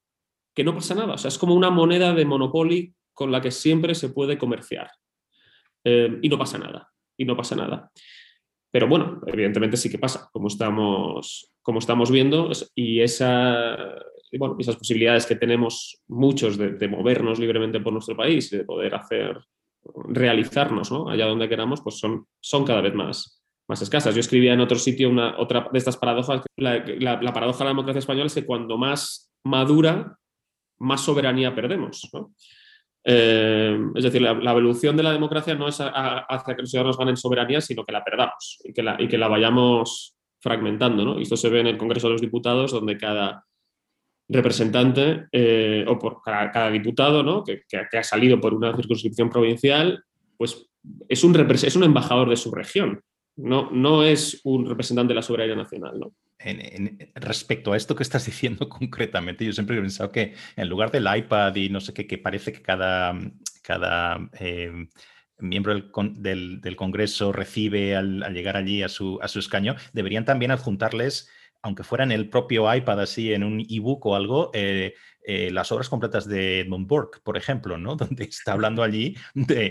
[0.54, 1.14] que no pasa nada.
[1.14, 4.90] O sea, es como una moneda de Monopoly con la que siempre se puede comerciar.
[5.84, 6.90] Em, y no pasa nada.
[7.16, 7.90] Y no pasa nada.
[8.70, 13.00] Pero bueno, evidentemente sí que pasa, como estamos, como estamos viendo, y,
[14.38, 19.40] bueno, esas posibilidades que tenemos muchos de, movernos libremente por nuestro país de poder hacer,
[19.84, 21.08] realizarnos ¿no?
[21.08, 24.14] allá donde queramos, pues son, son cada vez más, más escasas.
[24.14, 26.84] Yo escribía en otro sitio una, otra de estas paradojas, la,
[27.32, 30.16] paradoja de la democracia española es que cuando más madura,
[30.78, 32.10] más soberanía perdemos.
[33.04, 37.16] Eh, es decir, la, evolución de la democracia no es hacia que los ciudadanos ganen
[37.16, 41.04] soberanía, sino que la perdamos y que la, y que la vayamos fragmentando.
[41.04, 41.18] ¿no?
[41.18, 43.44] Y esto se ve en el Congreso de los Diputados, donde cada
[44.30, 47.42] representante eh, o por cada, diputado ¿no?
[47.44, 50.04] que, que, ha salido por una circunscripción provincial,
[50.36, 50.70] pues
[51.08, 53.02] es un, es un embajador de su región.
[53.36, 55.98] No, no es un representante de la soberanía nacional.
[55.98, 56.12] ¿no?
[57.16, 61.08] respecto a esto que estás diciendo concretamente, yo siempre he pensado que en lugar del
[61.14, 63.18] iPad y no sé qué, que parece que cada,
[63.62, 64.88] cada em,
[65.38, 70.50] miembro del, del, Congreso recibe al, llegar allí a su, a su escaño, deberían también
[70.50, 71.28] adjuntarles,
[71.62, 75.70] aunque fuera en el propio iPad, así en un ebook o algo, eh, eh, las
[75.72, 77.96] obras completas de Edmund Burke, por ejemplo, ¿no?
[77.96, 79.70] Donde está hablando allí de,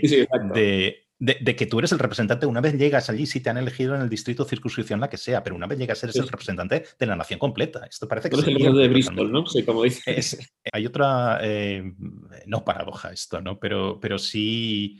[0.54, 3.94] de de, que tú eres el representante, una vez llegas allí, si te han elegido
[3.94, 7.06] en el distrito circunscripción, la que sea, pero una vez llegas eres el representante de
[7.06, 7.86] la nación completa.
[7.88, 9.46] Esto parece que es el de Bristol, ¿no?
[9.46, 10.38] Sí, como dices.
[10.72, 11.92] hay otra, eh,
[12.46, 13.58] no paradoja esto, ¿no?
[13.60, 14.98] Pero, pero sí,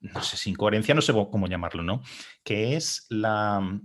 [0.00, 2.02] no sé, sin coherencia, no sé cómo llamarlo, ¿no?
[2.42, 3.80] Que es la,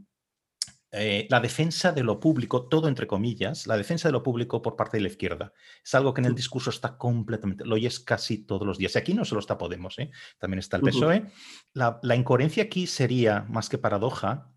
[0.92, 4.76] eh, la defensa de lo público, todo entre comillas, la defensa de lo público por
[4.76, 5.54] parte de la izquierda.
[5.84, 8.96] Es algo que en el discurso está completamente, lo oyes casi todos los días.
[8.96, 10.10] Y aquí no solo está Podemos, ¿eh?
[10.40, 11.26] también está el PSOE.
[11.74, 14.52] la, incoherencia aquí sería, más que paradoja,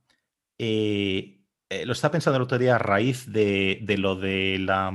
[0.59, 1.41] eh,
[1.85, 4.93] lo está pensando el otro día a raíz de, lo de la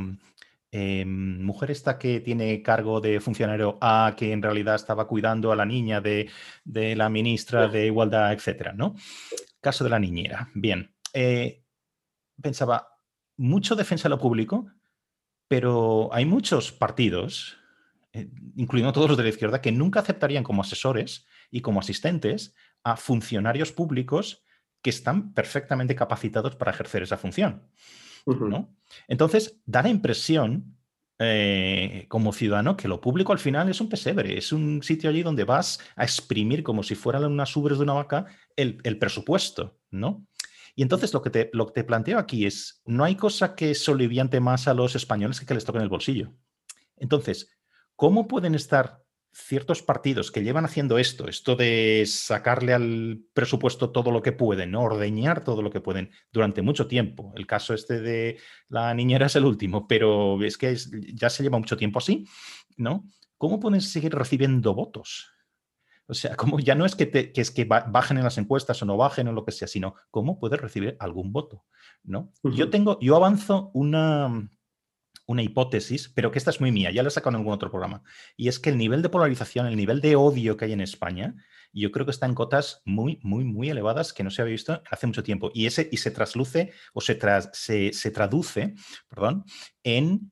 [1.06, 5.66] mujer esta que tiene cargo de funcionario A, que en realidad estaba cuidando a la
[5.66, 6.32] niña de,
[6.64, 8.96] de la ministra de Igualdad, etcétera, ¿no?
[9.60, 10.50] Caso de la niñera.
[10.56, 10.97] Bien.
[11.14, 11.64] Eh,
[12.42, 12.88] pensaba,
[13.38, 14.68] mucho defensa de lo público,
[15.48, 17.58] pero hay muchos partidos,
[18.14, 22.56] eh, incluyendo todos los de la izquierda, que nunca aceptarían como asesores y como asistentes
[22.84, 24.44] a funcionarios públicos
[24.82, 27.70] que están perfectamente capacitados para ejercer esa función.
[29.08, 30.78] Entonces, da la impresión
[31.20, 35.24] eh, como ciudadano que lo público al final es un pesebre, es un sitio allí
[35.24, 39.80] donde vas a exprimir como si fueran unas ubres de una vaca el, el presupuesto,
[39.90, 40.27] ¿no?
[40.78, 43.74] Y entonces lo que, te, lo que te planteo aquí es, no hay cosa que
[43.74, 46.36] soliviante más a los españoles que que les toquen el bolsillo.
[46.98, 47.50] Entonces,
[47.96, 49.02] ¿cómo pueden estar
[49.34, 54.76] ciertos partidos que llevan haciendo esto, esto de sacarle al presupuesto todo lo que pueden,
[54.76, 57.34] ordeñar todo lo que pueden durante mucho tiempo.
[57.36, 58.38] El caso este de
[58.70, 60.78] la niñera es el último, pero es que
[61.12, 62.28] ya se lleva mucho tiempo así,
[62.78, 63.04] ¿no?
[63.40, 65.32] ¿Cómo pueden seguir recibiendo votos?
[66.08, 68.86] O sea, como ya no es que, te, es que bajen en las encuestas o
[68.86, 71.66] no bajen o lo que sea, sino cómo puedes recibir algún voto,
[72.04, 72.32] ¿no?
[72.44, 74.50] Yo tengo, yo avanzo una,
[75.26, 77.70] una hipótesis, pero que esta es muy mía, ya la he sacado en algún otro
[77.70, 78.04] programa,
[78.38, 81.36] y es que el nivel de polarización, el nivel de odio que hay en España,
[81.74, 84.82] yo creo que está en cotas muy, muy, muy elevadas que no se había visto
[84.90, 85.52] hace mucho tiempo.
[85.54, 87.20] Y, ese, y se trasluce o se,
[87.52, 88.74] se, se traduce
[89.10, 89.44] perdón,
[89.84, 90.32] en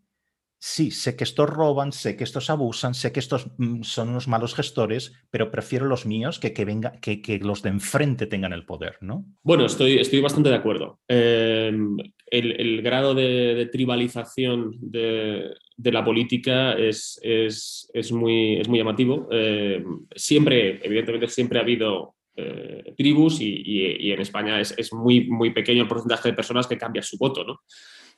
[0.60, 4.28] sí, sé que estos roban, sé que estos abusan, sé que estos mm, son unos
[4.28, 8.54] malos gestores, pero prefiero los míos que, que, venga, que, que los de enfrente tengan
[8.54, 9.26] el poder, ¿no?
[9.44, 11.00] Bueno, estoy, estoy bastante de acuerdo.
[11.08, 19.28] Em, el, grado de, tribalización de, la política es, es, es, muy, es muy llamativo.
[19.32, 25.30] Em, siempre, evidentemente, siempre ha habido eh, tribus y, y, en España es, es, muy,
[25.30, 27.62] muy pequeño el porcentaje de personas que cambian su voto, ¿no?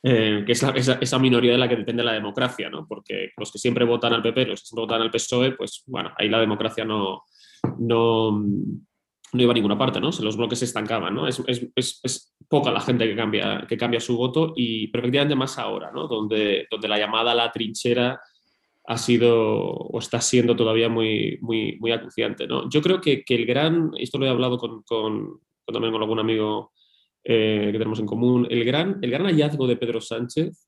[0.02, 2.86] Eh, que es esa, minoría de la que depende la democracia, ¿no?
[2.86, 6.12] Porque los que siempre votan al PP, los que siempre votan al PSOE, pues bueno,
[6.16, 7.24] ahí la democracia no,
[7.78, 8.30] no,
[9.32, 10.10] no iba a ninguna parte, ¿no?
[10.20, 11.26] Los bloques se estancaban, ¿no?
[11.26, 16.06] Es, poca la gente que cambia, que cambia su voto y perfectamente más ahora, ¿no?
[16.06, 18.20] Donde, donde la llamada a la trinchera
[18.86, 22.70] ha sido o está siendo todavía muy, muy, muy acuciante, ¿no?
[22.70, 24.84] Yo creo que, el gran, esto lo he hablado con,
[25.66, 26.72] también con algún amigo
[27.30, 30.66] eh, que tenemos en común, el gran, el gran hallazgo de Pedro Sánchez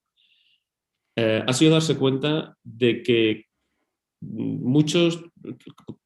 [1.17, 3.47] eh, ha sido darse cuenta de que
[4.21, 5.25] muchos,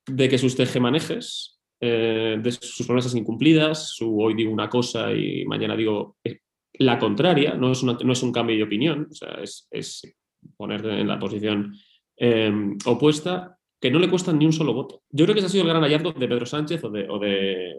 [0.06, 5.44] de que sus tejemanejes eh, de sus promesas incumplidas, su hoy digo una cosa y
[5.44, 6.38] mañana digo eh,
[6.74, 9.08] la contraria, no es, no es un cambio de opinión,
[9.42, 10.16] es, es
[10.56, 11.74] ponerte en la posición
[12.16, 15.02] em, opuesta, que no le cuestan ni un solo voto.
[15.10, 17.76] Yo creo que ese ha sido el gran hallazgo de Pedro Sánchez o de,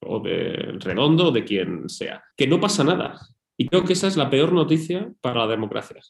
[0.00, 3.18] o de Redondo de quien sea, que no pasa nada.
[3.56, 6.00] Y creo que esa es la peor noticia para la democracia.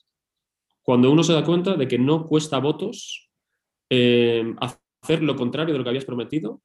[0.83, 3.31] Cuando uno se da cuenta de que no cuesta votos
[3.90, 6.62] em, hacer lo contrario de lo que habías prometido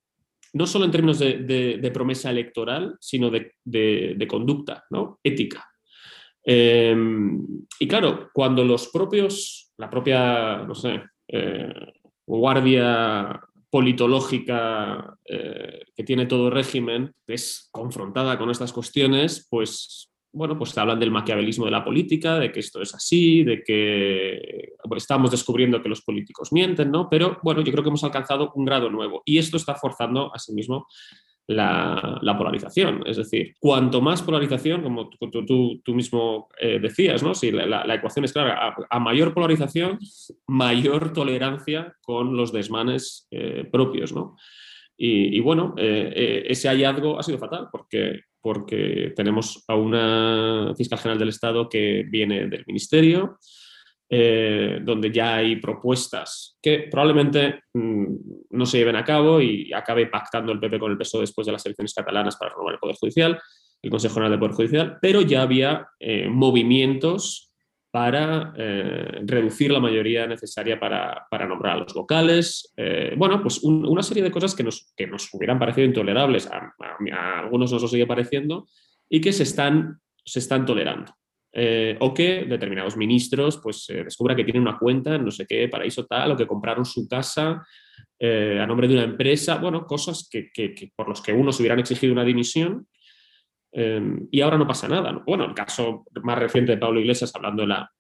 [0.54, 5.20] no solo en términos de, promesa electoral, sino de, conducta, ¿no?
[5.24, 5.68] ética.
[6.46, 7.42] Em,
[7.80, 11.74] y claro, cuando los propios, la propia, no sé, eh,
[12.26, 13.40] guardia
[13.74, 21.00] politológica eh, que tiene todo régimen es confrontada con estas cuestiones, pues bueno, pues hablan
[21.00, 25.90] del maquiavelismo de la política, de que esto es así, de que estamos descubriendo que
[25.90, 27.10] los políticos mienten, ¿no?
[27.10, 30.38] Pero bueno, yo creo que hemos alcanzado un grado nuevo y esto está forzando a
[30.38, 30.54] sí
[31.48, 33.04] la, polarización.
[33.06, 37.34] Es decir, cuanto más polarización, como tú, mismo eh, decías, ¿no?
[37.34, 40.00] Si la, ecuación es clara, a, mayor polarización,
[40.48, 44.36] mayor tolerancia con los desmanes eh, propios, ¿no?
[44.96, 51.18] Y, bueno, eh, ese hallazgo ha sido fatal porque porque tenemos a una fiscal general
[51.18, 53.40] del Estado que viene del Ministerio,
[54.16, 58.06] eh, donde ya hay propuestas que probablemente mm,
[58.52, 61.54] no se lleven a cabo y acabe pactando el PP con el PSOE después de
[61.54, 63.42] las elecciones catalanas para renovar el Poder Judicial,
[63.82, 67.52] el Consejo General del Poder Judicial, pero ya había eh, movimientos
[67.90, 72.72] para eh, reducir la mayoría necesaria para, nombrar a los locales.
[72.78, 76.72] Eh, bueno, pues una serie de cosas que nos, que nos hubieran parecido intolerables, a,
[77.40, 78.68] algunos nos lo sigue pareciendo,
[79.10, 81.16] y que se están, se están tolerando.
[81.56, 85.68] Eh, o que determinados ministros pues descubran que tienen una cuenta en no sé qué
[85.70, 87.64] paraíso tal, o que compraron su casa
[88.22, 90.50] a nombre de una empresa, bueno, cosas que,
[90.96, 92.88] por los que unos hubieran exigido una dimisión
[93.76, 95.12] Em, y ahora no pasa nada.
[95.26, 97.92] Bueno, el caso más reciente de Pablo Iglesias hablando de la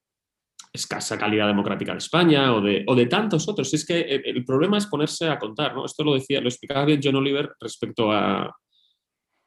[0.72, 3.74] escasa calidad democrática de España o de, o de tantos otros.
[3.74, 5.86] Es que el, problema es ponerse a contar, ¿no?
[5.86, 8.56] Esto lo decía, lo explicaba bien John Oliver respecto a,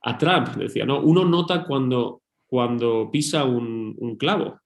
[0.02, 0.48] a Trump.
[0.56, 1.00] Decía, ¿no?
[1.00, 4.60] Uno nota cuando, cuando pisa un, clavo,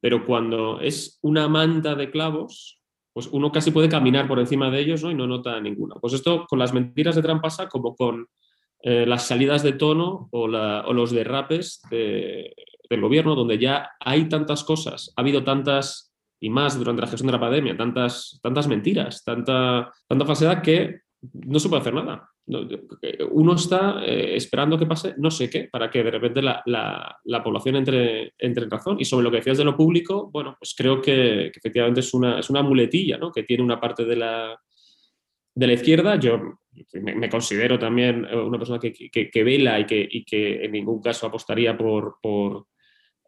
[0.00, 2.80] pero cuando es una manta de clavos,
[3.12, 5.10] pues uno casi puede caminar por encima de ellos ¿no?
[5.10, 5.96] y no nota ninguna.
[5.96, 8.26] Pues esto con las mentiras de Trump pasa como con
[8.82, 15.12] eh, las salidas de tono o, los derrapes del gobierno, donde ya hay tantas cosas,
[15.16, 19.90] ha habido tantas y más durante la gestión de la pandemia, tantas, tantas mentiras, tanta,
[20.06, 21.00] tanta falsedad que
[21.32, 22.28] no se puede hacer nada.
[23.30, 27.76] Uno está eh, esperando que pase no sé qué, para que de repente la, población
[27.76, 28.96] entre, entre, en razón.
[28.98, 32.40] Y sobre lo que decías de lo público, bueno, pues creo que, efectivamente es una,
[32.40, 33.32] es una muletilla, ¿no?
[33.32, 34.60] Que tiene una parte de la,
[35.54, 36.58] de la izquierda, yo
[36.92, 41.76] me, considero también eh, una persona que, vela y que, que, en ningún caso apostaría
[41.76, 42.66] por, por,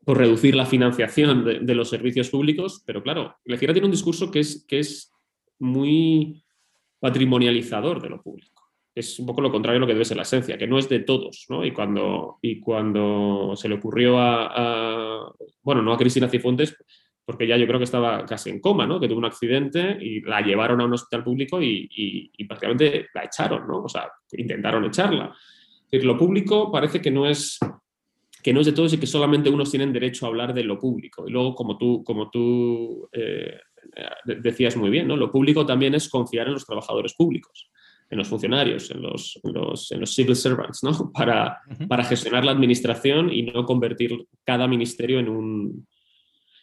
[0.08, 4.38] reducir la financiación de, los servicios públicos, pero claro, la izquierda tiene un discurso que
[4.38, 5.12] es, que es
[5.58, 6.45] muy
[7.00, 8.70] patrimonializador de lo público.
[8.94, 10.88] Es un poco lo contrario a lo que debe ser la esencia, que no es
[10.88, 11.64] de todos, ¿no?
[11.64, 15.30] Y cuando, y cuando se le ocurrió a,
[15.62, 16.76] bueno, no a Cristina Cifuentes,
[17.26, 18.98] porque ya yo creo que estaba casi en coma, ¿no?
[18.98, 23.66] Que tuvo un accidente y la llevaron a un hospital público y, prácticamente la echaron,
[23.66, 23.82] ¿no?
[23.82, 25.34] O sea, intentaron echarla.
[25.84, 27.58] Es decir, lo público parece que no es
[28.42, 30.78] que no es de todos y que solamente unos tienen derecho a hablar de lo
[30.78, 31.24] público.
[31.26, 33.58] Y luego, como tú, como tú eh,
[34.24, 35.16] decías muy bien, ¿no?
[35.16, 37.70] Lo público también es confiar en los trabajadores públicos,
[38.10, 41.10] en los funcionarios, en los, en los, civil servants, ¿no?
[41.14, 45.86] Para, para gestionar la administración y no convertir cada ministerio en un,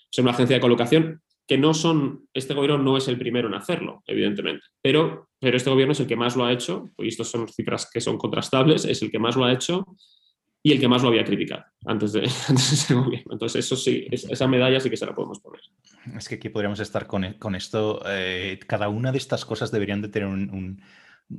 [0.10, 3.56] ser una agencia de colocación, que no son, este gobierno no es el primero en
[3.56, 7.28] hacerlo, evidentemente, pero, pero este gobierno es el que más lo ha hecho, y estas
[7.28, 9.86] son cifras que son contrastables, es el que más lo ha hecho
[10.66, 13.34] y el que más lo había criticado antes de, antes de gobierno.
[13.34, 15.62] Entonces, eso sí, esa medalla sí que se la podemos poner.
[16.18, 18.02] Es que aquí podríamos estar con, con esto.
[18.08, 20.82] Eh, cada una de estas cosas deberían de tener un,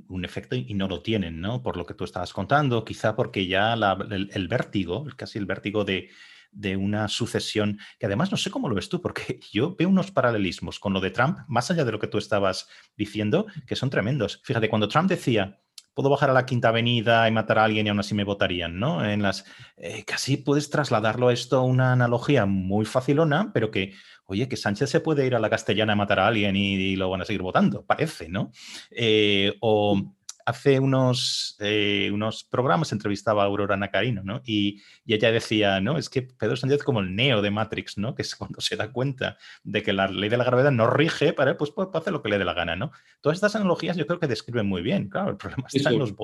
[0.09, 1.63] un, efecto y no lo tienen, ¿no?
[1.63, 5.85] Por lo que tú estabas contando, quizá porque ya el, el, vértigo, casi el vértigo
[5.85, 6.11] de,
[6.53, 10.11] de una sucesión que además no sé cómo lo ves tú, porque yo veo unos
[10.11, 13.91] paralelismos con lo de Trump, más allá de lo que tú estabas diciendo, que son
[13.91, 14.41] tremendos.
[14.45, 15.61] Fíjate, cuando Trump decía,
[15.95, 18.79] puedo bajar a la Quinta Avenida y matar a alguien y aún así me votarían,
[18.79, 19.05] ¿no?
[19.05, 19.45] En las,
[19.77, 23.95] eh, casi puedes trasladarlo a esto a una analogía muy facilona, pero que,
[24.27, 27.11] oye, que Sánchez se puede ir a la Castellana a matar a alguien y, lo
[27.11, 28.51] van a seguir votando, parece, ¿no?
[28.91, 30.15] Eh, o
[30.45, 34.43] hace unos, eh, unos programas entrevistaba a Aurora Nacarino, ¿no?
[34.45, 35.99] Y, ella decía, ¿no?
[35.99, 38.15] Es que Pedro Sánchez es como el neo de Matrix, ¿no?
[38.15, 41.33] Que es cuando se da cuenta de que la ley de la gravedad no rige
[41.33, 42.91] para él, pues puede hacer lo que le dé la gana, ¿no?
[43.21, 46.15] Todas estas analogías yo creo que describen muy bien, claro, el problema está en, los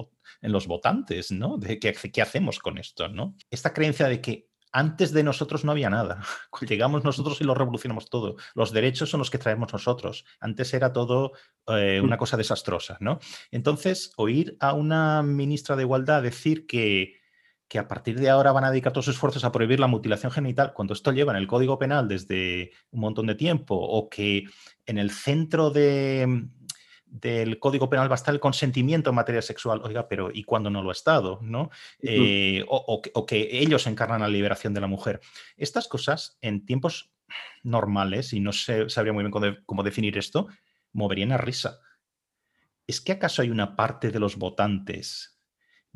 [0.43, 1.57] en los votantes, ¿no?
[1.57, 3.37] De qué, qué hacemos con esto, ¿no?
[3.51, 6.23] Esta creencia de que antes de nosotros no había nada.
[6.69, 8.37] Llegamos nosotros y lo revolucionamos todo.
[8.55, 10.25] Los derechos son los que traemos nosotros.
[10.41, 11.33] Antes era todo
[11.67, 12.19] eh, una mm.
[12.19, 13.19] cosa desastrosa, ¿no?
[13.51, 17.21] Entonces, oír a una ministra de Igualdad decir que,
[17.69, 20.33] que a partir de ahora van a dedicar todos sus esfuerzos a prohibir la mutilación
[20.33, 24.45] genital, cuando esto lleva en el Código Penal desde un montón de tiempo, o que
[24.87, 26.49] en el centro de,
[27.11, 29.81] del Código Penal va a estar el consentimiento en materia sexual.
[29.85, 31.41] Oiga, pero ¿y cuándo no lo ha estado?
[31.43, 31.71] ¿no?
[32.01, 35.21] Eh, o, que ellos encarnan la liberación de la mujer.
[35.57, 37.11] Estas cosas en tiempos
[37.63, 40.49] normales, y no sé, sabría muy bien cómo definir esto,
[40.93, 41.81] moverían a risa.
[42.87, 45.40] ¿Es que acaso hay una parte de los votantes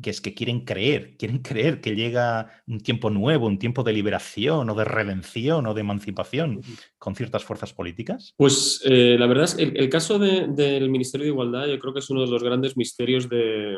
[0.01, 3.93] que es que quieren creer, quieren creer que llega un tiempo nuevo, un tiempo de
[3.93, 6.61] liberación o de redención o de emancipación
[6.97, 8.33] con ciertas fuerzas políticas?
[8.37, 11.99] Pues eh, la verdad es que el, caso del Ministerio de Igualdad yo creo que
[11.99, 13.77] es uno de los grandes misterios de,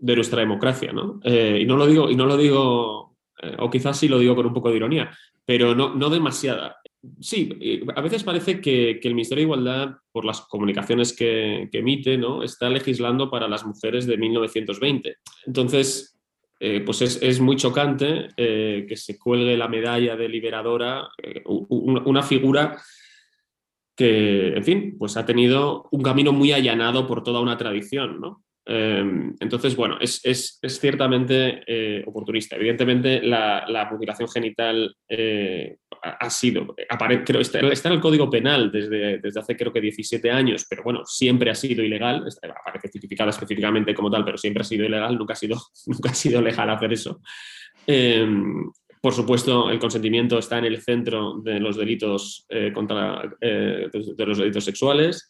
[0.00, 1.20] nuestra democracia, ¿no?
[1.24, 4.36] Eh, y no lo digo, y no lo digo eh, o quizás sí lo digo
[4.36, 5.10] con un poco de ironía,
[5.44, 6.77] pero no, no demasiada.
[7.20, 12.18] Sí, eh, a veces parece que, el Ministerio de Igualdad, por las comunicaciones que, emite,
[12.18, 12.42] ¿no?
[12.42, 15.16] está legislando para las mujeres de 1920.
[15.46, 16.18] Entonces,
[16.60, 21.08] eh, pues es, muy chocante eh, que se cuelgue la medalla de liberadora,
[21.46, 22.76] una figura
[23.96, 28.44] que, en fin, pues ha tenido un camino muy allanado por toda una tradición, ¿no?
[28.70, 32.56] Em, entonces, bueno, es, ciertamente eh, oportunista.
[32.56, 34.94] Evidentemente, la, mutilación genital
[36.02, 36.74] ha sido,
[37.24, 41.04] creo, está, en el Código Penal desde, desde, hace creo que 17 años, pero bueno,
[41.04, 45.32] siempre ha sido ilegal, aparece tipificada específicamente como tal, pero siempre ha sido ilegal, nunca
[45.34, 47.20] ha sido, nunca ha sido legal hacer eso.
[47.86, 48.70] Em,
[49.00, 54.38] por supuesto, el consentimiento está en el centro de los delitos eh, contra de los
[54.38, 55.28] delitos sexuales.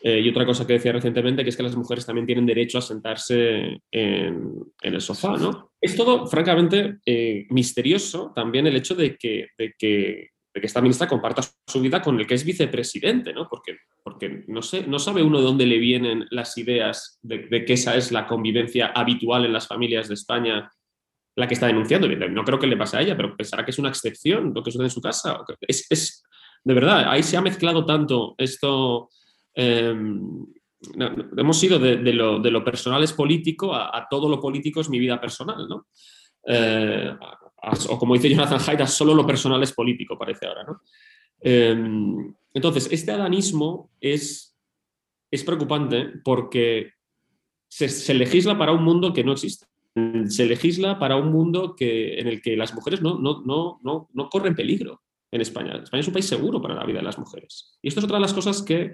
[0.00, 2.78] Eh, y otra cosa que decía recientemente, que es que las mujeres también tienen derecho
[2.78, 5.72] a sentarse en, el sofá, ¿no?
[5.80, 11.42] Es todo, francamente, eh, misterioso también el hecho de que, de que, esta ministra comparta
[11.66, 13.46] su vida con el que es vicepresidente, ¿no?
[13.46, 17.74] Porque, porque no, sé, no sabe uno de dónde le vienen las ideas de, que
[17.74, 20.70] esa es la convivencia habitual en las familias de España
[21.36, 22.08] la que está denunciando.
[22.08, 24.70] No creo que le pase a ella, pero pensará que es una excepción lo que
[24.70, 25.44] sucede en su casa.
[25.60, 26.24] Es, es
[26.64, 29.10] de verdad, ahí se ha mezclado tanto esto
[29.58, 30.46] Em,
[31.36, 35.66] hemos ido de, lo, personal es político a, todo lo político es mi vida personal,
[35.66, 35.86] ¿no?
[36.46, 37.16] Eh,
[37.88, 40.82] o como dice Jonathan Haidt, solo lo personal es político, parece ahora, ¿no?
[41.40, 44.54] Em, entonces, este adanismo es,
[45.30, 46.92] es preocupante porque
[47.68, 49.66] se, legisla para un mundo que no existe.
[50.28, 54.08] Se legisla para un mundo que, en el que las mujeres no, no, no, no,
[54.12, 55.80] no corren peligro en España.
[55.82, 57.78] España es un país seguro para la vida de las mujeres.
[57.80, 58.92] Y esto es otra de las cosas que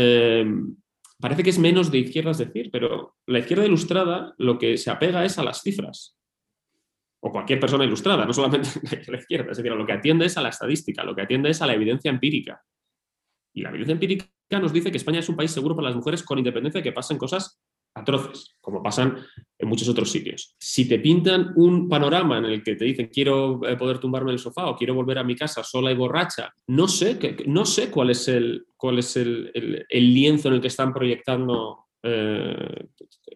[0.00, 0.76] Em,
[1.18, 5.24] parece que es menos de izquierdas decir, pero la izquierda ilustrada lo que se apega
[5.24, 6.16] es a las cifras.
[7.20, 8.68] O cualquier persona ilustrada, no solamente
[9.10, 11.60] la izquierda, es decir, lo que atiende es a la estadística, lo que atiende es
[11.62, 12.62] a la evidencia empírica.
[13.52, 14.28] Y la evidencia empírica
[14.60, 16.92] nos dice que España es un país seguro para las mujeres con independencia de que
[16.92, 17.60] pasen cosas
[17.94, 19.16] atroces, como pasan
[19.58, 20.54] en muchos otros sitios.
[20.58, 24.34] Si te pintan un panorama en el que te dicen quiero eh, poder tumbarme en
[24.34, 27.90] el sofá o quiero volver a mi casa sola y borracha, no sé, no sé
[27.90, 29.52] cuál es el, cuál es el,
[29.90, 32.86] lienzo en el que están proyectando eh,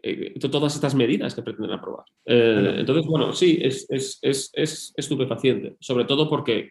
[0.03, 2.07] eh, todas estas medidas que pretenden aprobar.
[2.25, 6.71] entonces, bueno, sí, es, es, estupefaciente, sobre todo porque,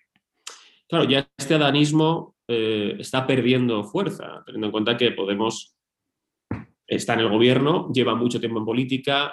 [0.88, 5.74] claro, ya este adanismo está perdiendo fuerza, teniendo en cuenta que Podemos
[6.92, 9.32] está en el gobierno, lleva mucho tiempo en política,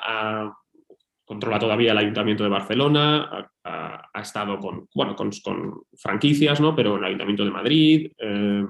[1.25, 5.33] controla todavía el Ayuntamiento de Barcelona, ha, estado con, bueno, con,
[5.97, 6.75] franquicias, ¿no?
[6.75, 8.65] pero en el Ayuntamiento de Madrid, eh,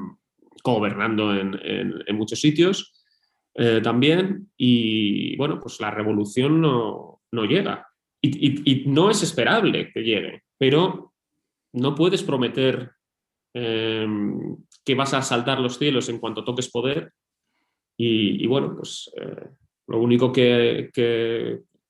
[0.64, 3.04] gobernando en, muchos sitios
[3.54, 7.86] eh, también, y bueno, pues la revolución no, llega.
[8.22, 11.12] Y, no es esperable que llegue, pero
[11.74, 12.92] no puedes prometer
[13.52, 14.06] eh,
[14.82, 17.12] que vas a saltar los cielos en cuanto toques poder
[18.00, 19.48] y, bueno, pues eh,
[19.88, 20.90] lo único que,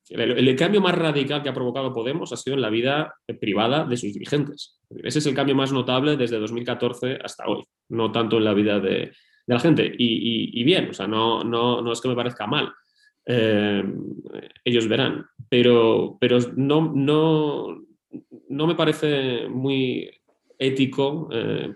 [0.09, 3.99] el, cambio más radical que ha provocado Podemos ha sido en la vida privada de
[3.99, 4.81] sus dirigentes.
[5.05, 8.81] Ese es el cambio más notable desde 2014 hasta hoy, no tanto en la vida
[8.81, 9.13] de,
[9.47, 9.93] la gente.
[9.99, 12.73] Y, bien, o sea, no, no, no, es que me parezca mal.
[13.27, 15.27] ellos verán.
[15.51, 17.83] Pero, pero no, no,
[18.49, 20.11] no me parece muy
[20.59, 21.29] ético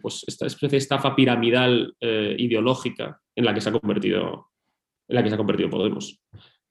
[0.02, 4.50] pues esta especie de estafa piramidal ideológica en la que se ha convertido
[5.08, 6.20] en la que se ha convertido Podemos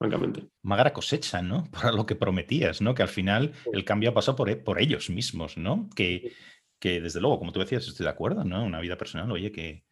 [0.01, 0.47] francamente.
[0.63, 1.65] Magra cosecha, ¿no?
[1.71, 2.95] Para lo que prometías, ¿no?
[2.95, 5.89] Que al final el cambio ha pasado por, e, por ellos mismos, ¿no?
[5.95, 6.33] Que,
[6.79, 8.65] que, desde luego, como tú decías, estoy de acuerdo, ¿no?
[8.65, 9.85] Una vida personal, oye, que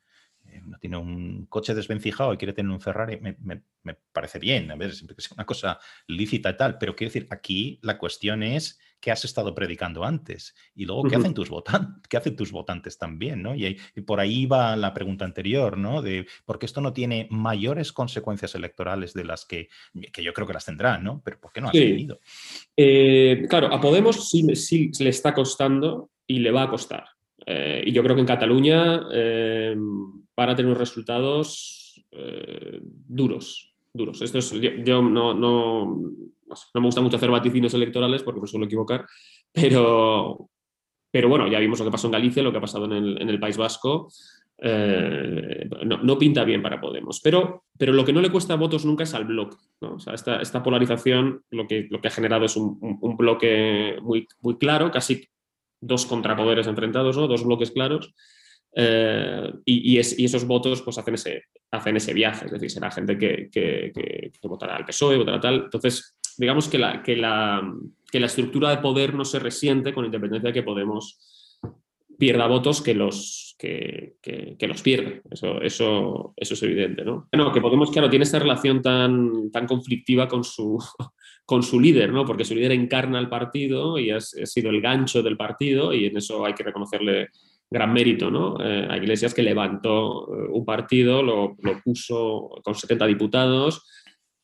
[0.46, 3.38] eh, uno tiene un coche desvencijado y quiere tener un Ferrari, me,
[3.84, 7.14] me parece bien, a ver, siempre que sea una cosa lícita y tal, pero quiero
[7.14, 11.50] decir, aquí la cuestión es qué has estado predicando antes y luego qué hacen tus
[11.50, 13.56] votantes, qué hacen tus votantes también, ¿no?
[13.56, 16.02] Y, por ahí va la pregunta anterior, ¿no?
[16.02, 19.70] De por qué esto no tiene mayores consecuencias electorales de las que,
[20.12, 21.22] que yo creo que las tendrán, ¿no?
[21.24, 22.20] Pero ¿por qué no has tenido?
[22.76, 27.06] Eh, claro, a Podemos sí, sí, le está costando y le va a costar.
[27.46, 29.76] Eh, y yo creo que en Cataluña eh,
[30.36, 31.76] van a tener unos resultados
[33.08, 34.22] duros, duros.
[34.22, 36.02] Esto es, yo, no, no
[36.74, 39.06] no me gusta mucho hacer vaticinios electorales porque me suelo equivocar,
[39.52, 40.50] pero,
[41.12, 43.40] pero bueno, ya vimos lo que pasó en Galicia, lo que ha pasado en el,
[43.40, 44.10] País Vasco.
[44.62, 47.22] Eh, no, pinta bien para Podemos.
[47.22, 49.58] Pero, pero lo que no le cuesta votos nunca es al bloque.
[50.14, 52.78] esta, polarización lo que, lo que ha generado es un,
[53.18, 55.28] bloque muy, muy claro, casi
[55.82, 57.28] dos contrapoderes enfrentados, ¿no?
[57.28, 58.14] dos bloques claros.
[58.76, 63.50] Eh, y, esos votos pues hacen ese, hacen ese viaje, es decir, será gente que,
[63.52, 65.64] que votará al PSOE, votará tal.
[65.66, 67.62] Entonces, digamos que la, que la,
[68.12, 71.20] que la estructura de poder no se resiente con independencia de que Podemos
[72.18, 75.22] pierda votos que los, que, que, los pierde.
[75.32, 77.06] Eso, eso, eso es evidente.
[77.06, 77.28] ¿no?
[77.32, 80.78] Bueno, que Podemos, claro, tiene esta relación tan, tan conflictiva con su,
[81.46, 82.26] con su líder, ¿no?
[82.26, 86.18] porque su líder encarna el partido y ha, sido el gancho del partido y en
[86.18, 87.30] eso hay que reconocerle
[87.70, 88.58] gran mérito ¿no?
[88.64, 93.86] Eh, a Iglesias que levantó eh, un partido, lo, lo puso con 70 diputados,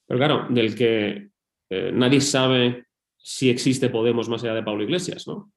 [0.07, 1.29] pero claro, del que
[1.69, 2.85] eh, nadie sabe
[3.17, 5.51] si existe Podemos más allá de Pablo Iglesias, ¿no?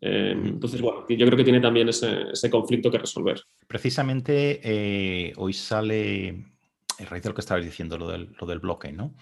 [0.00, 3.40] Eh, entonces, bueno, yo creo que tiene también ese, conflicto que resolver.
[3.66, 8.92] Precisamente hoy sale, en raíz de lo que estabas diciendo, lo del, lo del bloque,
[8.92, 9.14] ¿no?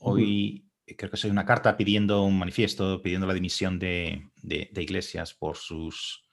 [0.00, 0.64] Hoy
[0.96, 6.23] creo que soy una carta pidiendo un manifiesto, pidiendo la dimisión de, Iglesias por sus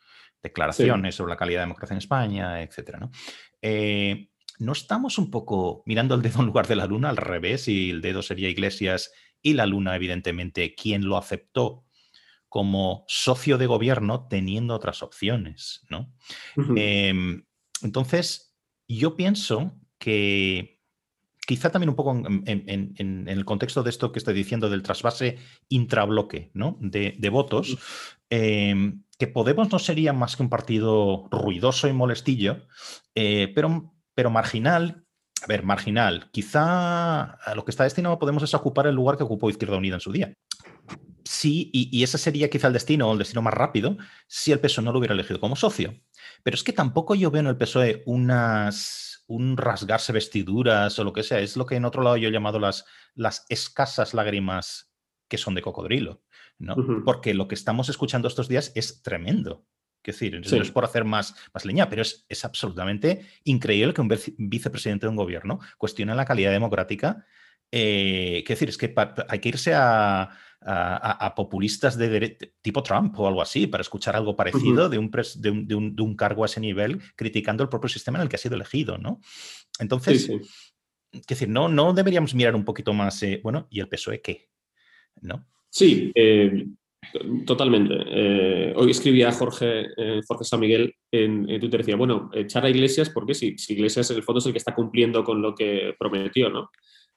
[0.42, 3.12] declaraciones sobre la calidad de democracia en España, etcétera, ¿no?
[4.60, 7.90] ¿No estamos un poco mirando el dedo en lugar de la luna al revés y
[7.90, 9.12] el dedo sería Iglesias
[9.42, 11.86] y la Luna, evidentemente, quien lo aceptó
[12.48, 16.14] como socio de gobierno teniendo otras opciones, ¿no?
[16.76, 17.46] Em,
[17.82, 18.56] entonces,
[18.88, 20.82] yo pienso que
[21.48, 25.38] quizá también un poco en, el contexto de esto que estoy diciendo del trasvase
[25.70, 26.78] intrabloque ¿no?
[26.82, 27.78] de, votos,
[28.32, 32.66] em, que Podemos no sería más que un partido ruidoso y molestillo,
[33.14, 35.06] eh, pero, pero marginal
[35.44, 36.30] a ver, marginal.
[36.32, 39.96] Quizá a lo que está destinado Podemos es ocupar el lugar que ocupó Izquierda Unida
[39.96, 40.34] en su día.
[41.24, 44.92] Sí, y, ese sería quizá el destino, el destino más rápido, si el PSOE no
[44.92, 45.96] lo hubiera elegido como socio.
[46.44, 51.14] Pero es que tampoco yo veo en el PSOE unas, un rasgarse vestiduras o lo
[51.14, 51.40] que sea.
[51.40, 54.92] Es lo que en otro lado yo he llamado las, las escasas lágrimas
[55.28, 56.22] que son de cocodrilo.
[56.62, 56.76] ¿No?
[57.04, 59.66] Porque lo que estamos escuchando estos días es tremendo.
[60.02, 64.02] Quiero decir, no es por hacer más, más leña, pero es, es, absolutamente increíble que
[64.02, 67.24] un vicepresidente de un gobierno cuestione la calidad democrática.
[67.72, 68.94] Eh, quiero decir, es que
[69.30, 70.30] hay que irse a,
[70.62, 75.52] a, populistas de, tipo Trump o algo así para escuchar algo parecido de, un de,
[75.52, 78.30] un, de, un, de, un cargo a ese nivel criticando el propio sistema en el
[78.30, 79.22] que ha sido elegido, ¿no?
[79.80, 80.30] Entonces,
[81.12, 84.50] decir, no, no deberíamos mirar un poquito más, eh, bueno, ¿y el PSOE qué?
[85.22, 85.48] ¿No?
[85.72, 86.66] Sí, eh,
[87.46, 87.96] Totalmente.
[88.08, 93.10] Eh, hoy escribía Jorge, eh, Jorge San Miguel en, Twitter, decía, bueno, echar a Iglesias,
[93.10, 95.94] porque si, si, Iglesias en el fondo es el que está cumpliendo con lo que
[95.98, 96.70] prometió, ¿no?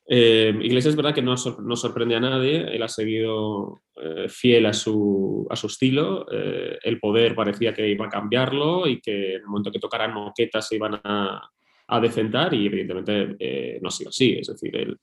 [0.06, 1.34] Eh, Iglesias es verdad que no,
[1.64, 3.82] no, sorprende a nadie, él ha seguido
[4.28, 9.36] fiel a su, a su estilo, el poder parecía que iba a cambiarlo y que
[9.36, 11.40] en el momento que tocaran moquetas se iban a,
[11.86, 14.98] a decentar y evidentemente no ha sido así, es decir, el,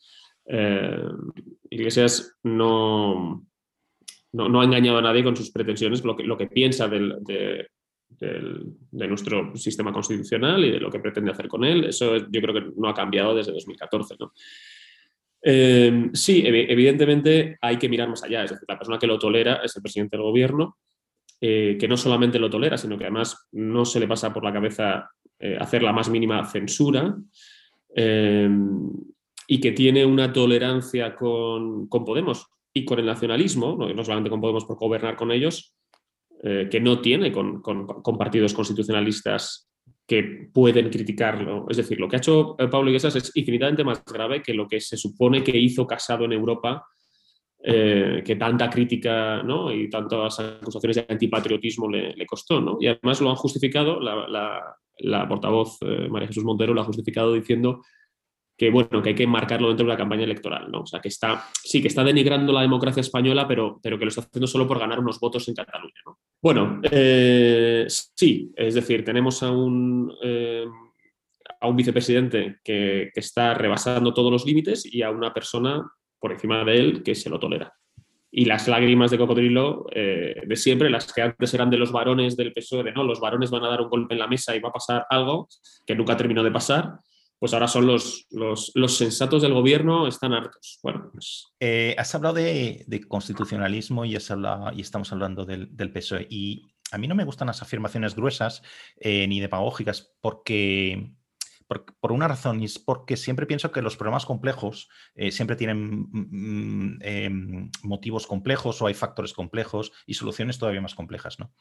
[1.70, 3.46] Iglesias no
[4.34, 7.68] no, ha engañado a nadie con sus pretensiones, lo que, lo que piensa de,
[8.92, 11.86] nuestro sistema constitucional y de lo que pretende hacer con él.
[11.86, 14.16] Eso yo creo que no ha cambiado desde 2014.
[15.44, 18.44] Em, sí, evidentemente hay que mirar más allá.
[18.44, 20.78] Es decir, la persona que lo tolera es el presidente del gobierno,
[21.42, 24.54] eh, que no solamente lo tolera, sino que además no se le pasa por la
[24.54, 27.16] cabeza eh, hacer la más mínima censura.
[29.52, 34.40] Y que tiene una tolerancia con, con Podemos y con el nacionalismo, no, solamente con
[34.40, 35.76] Podemos por gobernar con ellos,
[36.44, 37.62] eh, que no tiene con,
[38.18, 39.70] partidos constitucionalistas
[40.08, 41.66] que pueden criticarlo.
[41.70, 44.68] Es decir, lo que ha hecho eh, Pablo Iglesias es infinitamente más grave que lo
[44.68, 46.86] que se supone que hizo Casado en Europa,
[47.64, 49.72] eh, que tanta crítica ¿no?
[49.72, 52.78] y tantas acusaciones de antipatriotismo le, costó.
[52.80, 57.84] Y además lo han justificado, la, portavoz eh, María Jesús Montero lo ha justificado diciendo
[58.62, 60.82] que bueno, que hay que marcarlo dentro de una campaña electoral, ¿no?
[60.82, 64.10] O sea, que está, sí, que está denigrando la democracia española, pero, pero que lo
[64.10, 66.00] está haciendo solo por ganar unos votos en Cataluña,
[66.40, 70.68] Bueno, eh, sí, es decir, tenemos a un, eh,
[71.60, 75.84] a un vicepresidente que, está rebasando todos los límites y a una persona
[76.20, 77.74] por encima de él que se lo tolera.
[78.30, 82.38] Y las lágrimas de cocodrilo eh, de siempre, las que antes eran de los varones
[82.38, 84.60] del PSOE, de no, los varones van a dar un golpe en la mesa y
[84.60, 85.48] va a pasar algo
[85.84, 87.00] que nunca terminó de pasar,
[87.42, 90.78] pues ahora son los, los, sensatos del gobierno, están hartos.
[90.84, 91.48] Bueno, pues...
[91.60, 96.28] Eh, has hablado de, constitucionalismo y, y, estamos hablando del, PSOE.
[96.30, 98.62] Y a mí no me gustan las afirmaciones gruesas
[98.98, 101.16] eh, ni demagógicas porque,
[101.68, 106.10] por, una razón, y es porque siempre pienso que los problemas complejos eh, siempre tienen
[106.12, 111.40] mm, mm, em, motivos complejos o hay factores complejos y soluciones todavía más complejas.
[111.40, 111.52] ¿no?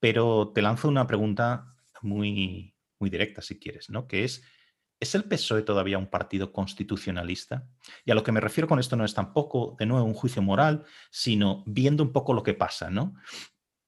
[0.00, 4.06] Pero te lanzo una pregunta muy, muy directa, si quieres, ¿no?
[4.06, 4.44] que es
[5.00, 7.66] ¿Es el PSOE todavía un partido constitucionalista?
[8.04, 10.40] Y a lo que me refiero con esto no es tampoco, de nuevo, un juicio
[10.40, 13.14] moral, sino viendo un poco lo que pasa, ¿no?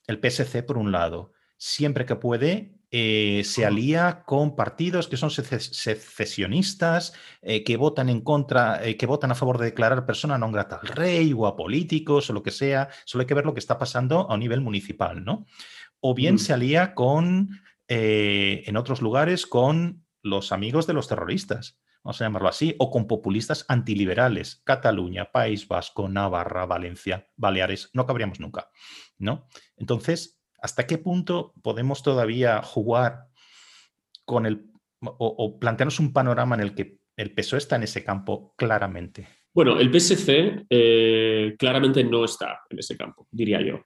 [0.06, 5.30] El PSC, por un lado, siempre que puede, eh, se alía con partidos que son
[5.30, 10.50] secesionistas, eh, que votan en contra, eh, que votan a favor de declarar persona no
[10.52, 12.88] grata al rey o a políticos o lo que sea.
[13.04, 15.46] Solo hay que ver lo que está pasando a nivel municipal, ¿no?
[16.00, 22.20] O bien se alía con, en otros lugares, con los amigos de los terroristas, vamos
[22.20, 28.40] a llamarlo así, o con populistas antiliberales, Cataluña, País Vasco, Navarra, Valencia, Baleares, no cabríamos
[28.40, 28.70] nunca,
[29.18, 29.48] ¿no?
[29.76, 33.28] Entonces, ¿hasta qué punto podemos todavía jugar
[34.24, 34.70] con el,
[35.00, 39.28] o, plantearnos un panorama en el que el PSOE está en ese campo claramente?
[39.56, 43.80] Bueno, el PSC eh, claramente no está en ese campo, diría yo.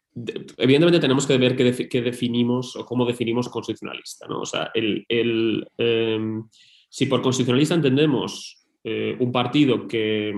[0.57, 4.27] evidentemente tenemos que ver qué, definimos o cómo definimos constitucionalista.
[4.27, 4.41] ¿no?
[4.41, 6.43] O sea, el, em,
[6.89, 10.35] si por constitucionalista entendemos eh, un partido que,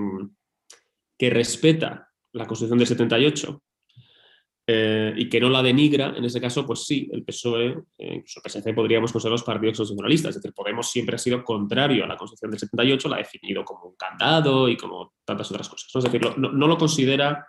[1.16, 3.62] que respeta la Constitución del 78
[4.74, 8.40] eh, y que no la denigra, en ese caso, pues sí, el PSOE, eh, incluso
[8.42, 10.30] el PSC podríamos considerar los partidos constitucionalistas.
[10.30, 13.66] Es decir, Podemos siempre ha sido contrario a la Constitución del 78, la ha definido
[13.66, 15.90] como un candado y como tantas otras cosas.
[15.94, 17.46] Es decir, no, lo considera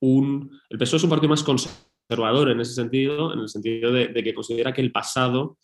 [0.00, 0.50] un...
[0.68, 4.34] El PSOE es un partido más conservador en ese sentido, en el sentido de, que
[4.34, 5.56] considera que el pasado,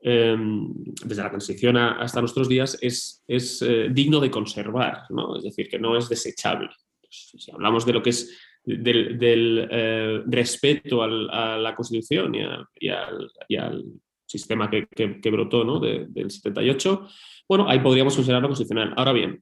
[0.00, 0.72] em,
[1.04, 5.36] desde la transición hasta nuestros días, es, es eh, digno de conservar, ¿no?
[5.36, 6.70] es decir, que no es desechable.
[7.00, 8.30] Pues, si hablamos de lo que es
[8.66, 13.84] del, eh, respeto a la Constitución y, al,
[14.28, 15.78] sistema que, brotó ¿no?
[15.78, 17.08] del 78,
[17.48, 18.92] bueno, ahí podríamos considerarlo constitucional.
[18.96, 19.40] Ahora bien,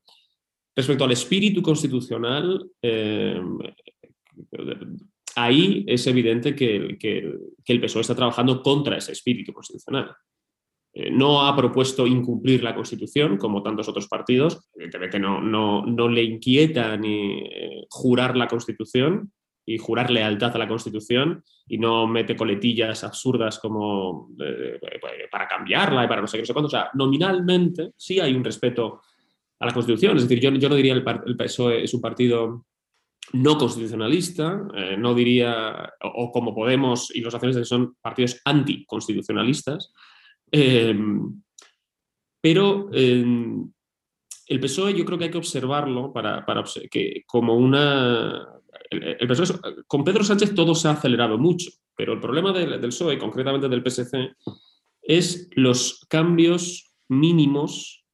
[0.77, 3.41] respecto al espíritu constitucional, eh,
[5.37, 7.35] ahí es evidente que, que,
[7.67, 10.15] el PSOE está trabajando contra ese espíritu constitucional.
[10.97, 14.69] Eh, no ha propuesto incumplir la Constitución, como tantos otros partidos.
[14.75, 19.33] Evidentemente no, no, no le inquieta ni eh, jurar la Constitución
[19.67, 24.79] y jurar lealtad a la Constitución y no mete coletillas absurdas como eh,
[25.33, 26.69] para cambiarla y para no sé qué, no sé cuánto.
[26.69, 29.01] O sea, nominalmente sí hay un respeto
[29.59, 30.17] a la Constitución.
[30.17, 32.67] Es decir, yo, yo no diría el, el PSOE es un partido
[33.33, 34.63] no constitucionalista,
[34.99, 39.95] no diría, o, como Podemos y los nacionales son partidos anticonstitucionalistas,
[40.57, 41.43] Em,
[42.41, 43.69] pero em,
[44.47, 46.45] el PSOE yo creo que hay que observarlo para,
[46.89, 48.47] que como una...
[49.27, 53.69] PSOE, con Pedro Sánchez todo se ha acelerado mucho, pero el problema del, PSOE, concretamente
[53.69, 54.37] del PSC,
[55.03, 58.05] es los cambios mínimos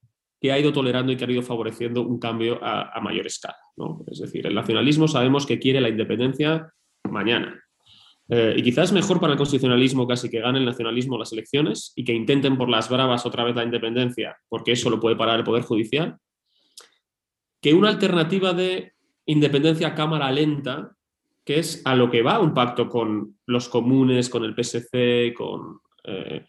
[0.41, 3.59] que ha ido tolerando y que ha ido favoreciendo un cambio a, mayor escala.
[4.07, 6.72] Es decir, el nacionalismo sabemos que quiere la independencia
[7.11, 7.62] mañana.
[8.32, 12.04] Eh, y quizás mejor para el constitucionalismo casi que gane el nacionalismo las elecciones y
[12.04, 15.44] que intenten por las bravas otra vez la independencia, porque eso lo puede parar el
[15.44, 16.16] Poder Judicial,
[17.60, 18.92] que una alternativa de
[19.26, 20.92] independencia cámara lenta,
[21.44, 25.80] que es a lo que va un pacto con los comunes, con el PSC con,
[26.04, 26.46] eh,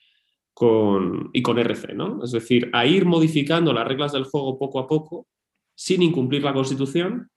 [0.53, 2.23] con, y con RC, ¿no?
[2.23, 5.25] Es decir, a ir modificando las reglas del juego poco a poco,
[5.73, 7.27] sin incumplir la Constitución,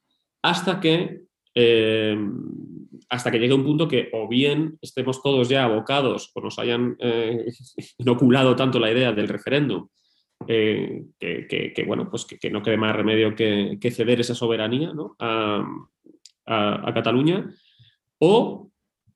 [0.42, 1.22] hasta que
[1.54, 2.18] eh,
[3.08, 6.96] hasta que llegue un punto que o bien estemos todos ya abocados o nos hayan
[6.98, 7.46] eh,
[7.98, 9.88] inoculado tanto la idea del referéndum,
[10.46, 17.50] eh, que, bueno, pues que, no quede más remedio que, ceder esa soberanía a, Cataluña,
[18.18, 18.70] o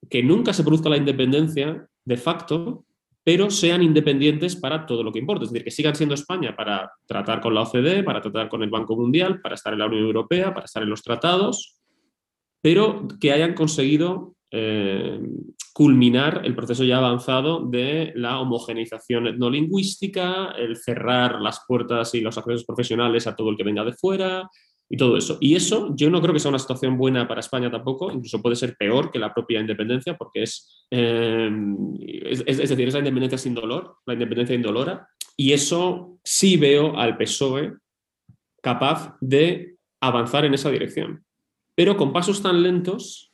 [0.08, 2.86] que nunca se produzca la independencia de facto,
[3.22, 5.44] pero sean independientes para todo lo que importa.
[5.44, 8.70] Es decir, que sigan siendo España para tratar con la OCDE, para tratar con el
[8.70, 11.77] Banco Mundial, para estar en la Unión Europea, para estar en los tratados,
[12.60, 15.20] pero que hayan conseguido eh,
[15.72, 22.36] culminar el proceso ya avanzado de la homogeneización etnolingüística, el cerrar las puertas y los
[22.38, 24.48] accesos profesionales a todo el que venga de fuera,
[24.90, 25.36] y todo eso.
[25.40, 28.56] Y eso yo no creo que sea una situación buena para España tampoco, incluso puede
[28.56, 31.50] ser peor que la propia independencia, porque es, eh,
[32.24, 37.16] es, decir, es la independencia sin dolor, la independencia indolora, y eso sí veo al
[37.16, 37.74] PSOE
[38.62, 41.24] capaz de avanzar en esa dirección,
[41.78, 43.32] pero con pasos tan lentos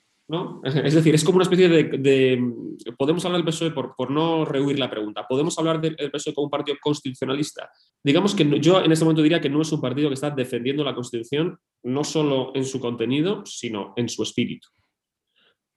[0.65, 2.53] Es decir, es como una especie de...
[2.99, 6.45] podemos hablar del PSOE, por, por, no rehuir la pregunta, podemos hablar del PSOE como
[6.45, 7.71] un partido constitucionalista.
[8.03, 10.85] Digamos que yo en este momento diría que no es un partido que está defendiendo
[10.85, 14.69] la Constitución no solo en su contenido, sino en su espíritu.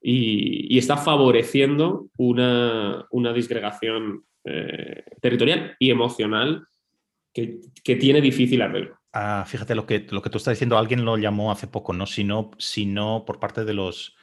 [0.02, 6.66] Y, está favoreciendo una, una disgregación eh, territorial y emocional
[7.38, 8.98] que, que tiene difícil arreglo.
[9.12, 12.06] Ah, fíjate lo que, lo que tú estás diciendo, alguien lo llamó hace poco, ¿no?
[12.06, 14.16] Sino, sino por parte de los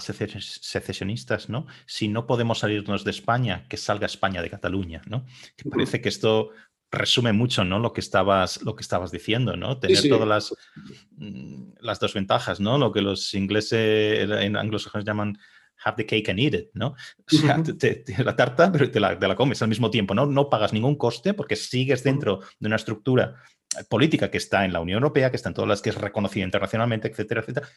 [0.00, 1.66] secesionistas, ¿no?
[1.84, 5.26] Si no podemos salirnos de España, que salga España de Cataluña, ¿no?
[5.56, 6.50] Que parece que esto
[6.90, 7.78] resume mucho, ¿no?
[7.78, 9.78] Lo que estabas, lo que estabas diciendo, ¿no?
[9.78, 10.54] Tener todas las,
[11.16, 12.78] mm, las dos ventajas, ¿no?
[12.78, 15.38] Lo que los ingleses en anglosajones llaman
[15.84, 16.88] have the cake and eat it, ¿no?
[16.88, 20.26] O sea, te, la tarta, pero te la, te la, comes al mismo tiempo, ¿no?
[20.26, 23.36] No pagas ningún coste porque sigues dentro de una estructura
[23.88, 26.44] política que está en la Unión Europea, que está en todas las que es reconocida
[26.44, 27.68] internacionalmente, etcétera, etcétera,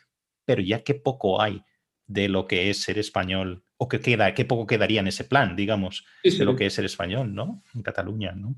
[0.46, 1.64] pero ya qué poco hay
[2.08, 5.56] de lo que es ser español, o que queda, qué poco quedaría en ese plan,
[5.56, 7.64] digamos, de lo que es ser español, ¿no?
[7.74, 8.56] En Cataluña, ¿no?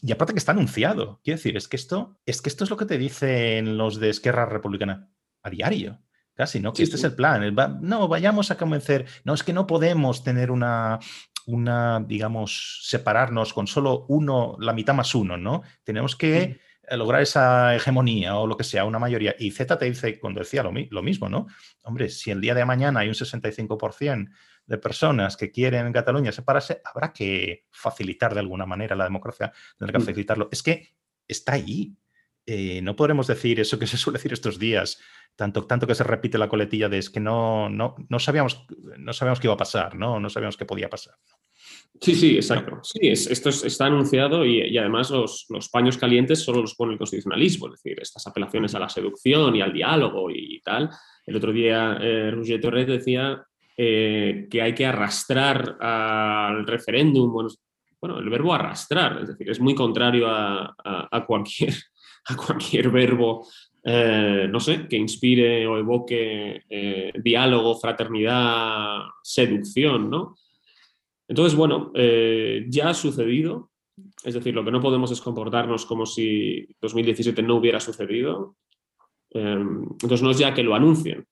[0.00, 2.78] Y aparte que está anunciado, quiero decir, es que esto es, que esto es lo
[2.78, 5.10] que te dicen los de Esquerra Republicana
[5.42, 6.00] a diario,
[6.34, 6.72] casi, ¿no?
[6.72, 10.50] Que este es el plan, no, vayamos a convencer, no, es que no podemos tener
[10.50, 10.98] una,
[11.46, 15.62] una, digamos, separarnos con solo uno, la mitad más uno, ¿no?
[15.84, 16.42] Tenemos que...
[16.42, 19.34] Eh, lograr esa hegemonía o lo que sea, una mayoría.
[19.38, 21.46] Y Z te dice, cuando decía lo, mismo, ¿no?
[21.84, 24.30] Hombre, si el día de mañana hay un 65%
[24.66, 29.52] de personas que quieren en Cataluña separarse, habrá que facilitar de alguna manera la democracia,
[29.78, 30.48] tendrá que facilitarlo.
[30.50, 30.94] Es que
[31.26, 31.96] está ahí.
[32.46, 35.00] Eh, no podremos decir eso que se suele decir estos días,
[35.36, 38.66] tanto, tanto que se repite la coletilla de es que no, no, no, sabíamos,
[38.98, 40.18] no sabíamos qué iba a pasar, ¿no?
[40.18, 41.14] No sabíamos qué podía pasar.
[42.00, 42.80] Sí, sí, exacto.
[42.82, 47.80] Sí, esto está anunciado y, además los, paños calientes solo los pone el constitucionalismo, es
[47.80, 50.90] decir, estas apelaciones a la seducción y al diálogo y tal.
[51.24, 57.32] El otro día eh, Roger Torres decía eh, que hay que arrastrar al referéndum.
[58.00, 61.72] Bueno, el verbo arrastrar, es decir, es muy contrario a, cualquier,
[62.28, 63.46] a cualquier verbo
[63.84, 70.36] eh, no sé, que inspire o evoque eh, diálogo, fraternidad, seducción, ¿no?
[71.26, 73.70] Entonces, bueno, eh, ya ha sucedido,
[74.22, 78.56] es decir, lo que no podemos es comportarnos como si 2017 no hubiera sucedido.
[79.30, 81.26] Em, entonces, no es ya que lo anuncien,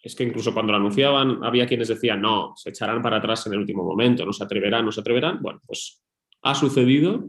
[0.00, 3.54] es que incluso cuando lo anunciaban había quienes decían, no, se echarán para atrás en
[3.54, 5.42] el último momento, no se atreverán, no se atreverán.
[5.42, 6.04] Bueno, pues
[6.42, 7.24] ha sucedido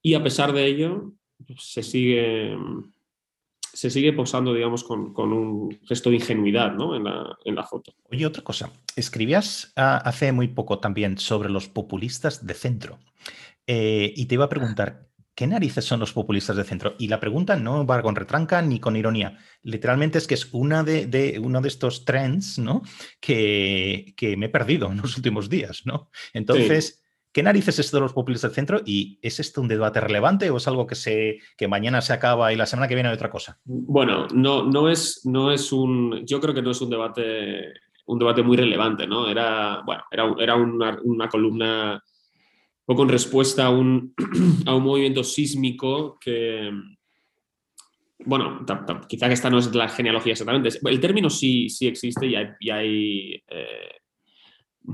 [0.00, 1.14] y a pesar de ello
[1.58, 2.56] se sigue
[3.72, 6.94] se sigue posando, digamos, con, un gesto de ingenuidad ¿no?
[6.94, 7.04] en,
[7.54, 7.94] la, foto.
[8.10, 8.70] Oye, otra cosa.
[8.96, 12.98] Escribías ah, hace muy poco también sobre los populistas de centro.
[13.66, 16.96] Eh, y te iba a preguntar, ¿qué narices son los populistas de centro?
[16.98, 19.38] Y la pregunta no va con retranca ni con ironía.
[19.62, 22.82] Literalmente es que es una de, uno de estos trends ¿no?
[23.20, 25.82] que, que, me he perdido en los últimos días.
[25.86, 26.10] ¿no?
[26.34, 26.98] Entonces...
[27.32, 28.80] ¿Qué narices es esto de los populistas del centro?
[28.84, 32.52] ¿Y es esto un debate relevante o es algo que, se, que mañana se acaba
[32.52, 33.58] y la semana que viene hay otra cosa?
[33.64, 36.26] Bueno, no, no, es, no es un.
[36.26, 37.72] Yo creo que no es un debate,
[38.06, 39.30] un debate muy relevante, ¿no?
[39.30, 44.14] Era, bueno, era, era una, una, columna un poco en respuesta a un,
[44.66, 46.70] a un movimiento sísmico que.
[48.24, 48.64] Bueno,
[49.08, 50.68] quizá que esta no es la genealogía exactamente.
[50.84, 54.01] El término sí, sí existe y hay, y hay eh,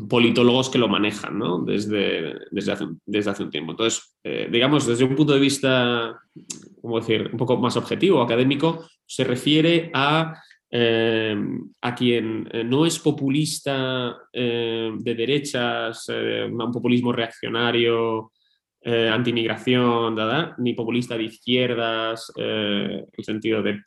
[0.09, 1.61] politólogos que lo manejan ¿no?
[1.61, 3.72] desde, desde, hace, desde hace un tiempo.
[3.72, 6.20] Entonces, eh, digamos, desde un punto de vista,
[6.80, 10.34] ¿cómo decir?, un poco más objetivo, académico, se refiere a,
[10.70, 11.36] eh,
[11.80, 18.32] a quien eh, no es populista de derechas, un populismo reaccionario,
[18.84, 20.16] antimigración,
[20.59, 23.82] ni populista de izquierdas, en el sentido de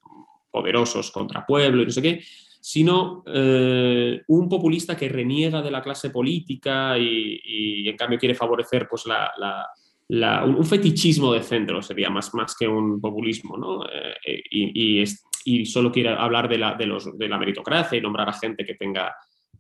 [0.52, 2.22] poderosos contra pueblo y no sé qué,
[2.62, 8.88] sino eh, un populista que reniega de la clase política y, en cambio quiere favorecer
[8.88, 13.84] pues, un fetichismo de centro, sería más, más que un populismo, ¿no?
[13.86, 18.34] Eh, y, solo quiere hablar de la, de, los, de la meritocracia y nombrar a
[18.34, 19.12] gente que tenga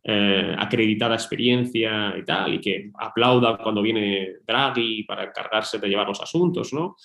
[0.03, 6.07] eh, acreditada experiencia y tal, y que aplauda cuando viene Draghi para encargarse de llevar
[6.07, 6.95] los asuntos, ¿no?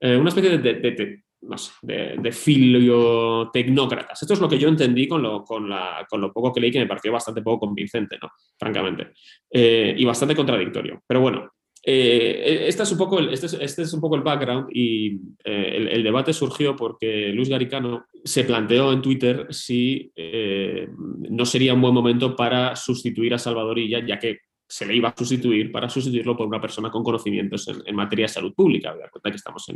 [0.00, 1.22] Una especie de,
[2.32, 4.22] filio tecnócratas.
[4.22, 6.70] Esto es lo que yo entendí con lo, con, la, con lo poco que leí,
[6.70, 8.30] que me pareció bastante poco convincente, ¿no?
[8.58, 9.12] Francamente,
[9.50, 11.02] eh, y bastante contradictorio.
[11.06, 11.50] Pero bueno,
[11.82, 15.14] eh, este, es un poco el, este, es, este es un poco el background y
[15.44, 20.12] eh, el, debate surgió porque Luis Garicano se planteó en Twitter si
[21.30, 25.14] no sería un buen momento para sustituir a Salvadorilla, ya que se le iba a
[25.16, 28.94] sustituir, para sustituirlo por una persona con conocimientos en, materia de salud pública.
[28.94, 29.66] Me cuenta que estamos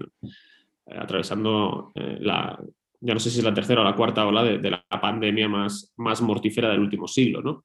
[0.98, 2.58] atravesando la,
[3.00, 5.48] ya no sé si es la tercera o la cuarta ola de, de la pandemia
[5.48, 7.64] más, más mortífera del último siglo, ¿no?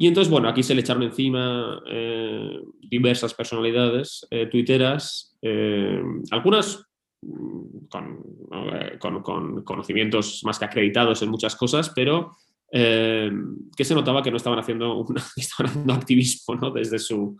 [0.00, 6.86] Y entonces, bueno, aquí se le echaron encima eh, diversas personalidades eh, tuiteras, eh, algunas
[7.20, 12.34] mm, con, con, conocimientos más que acreditados en muchas cosas, pero
[12.72, 15.04] que se notaba que no estaban haciendo,
[15.58, 16.70] haciendo activismo ¿no?
[16.70, 17.36] desde, su,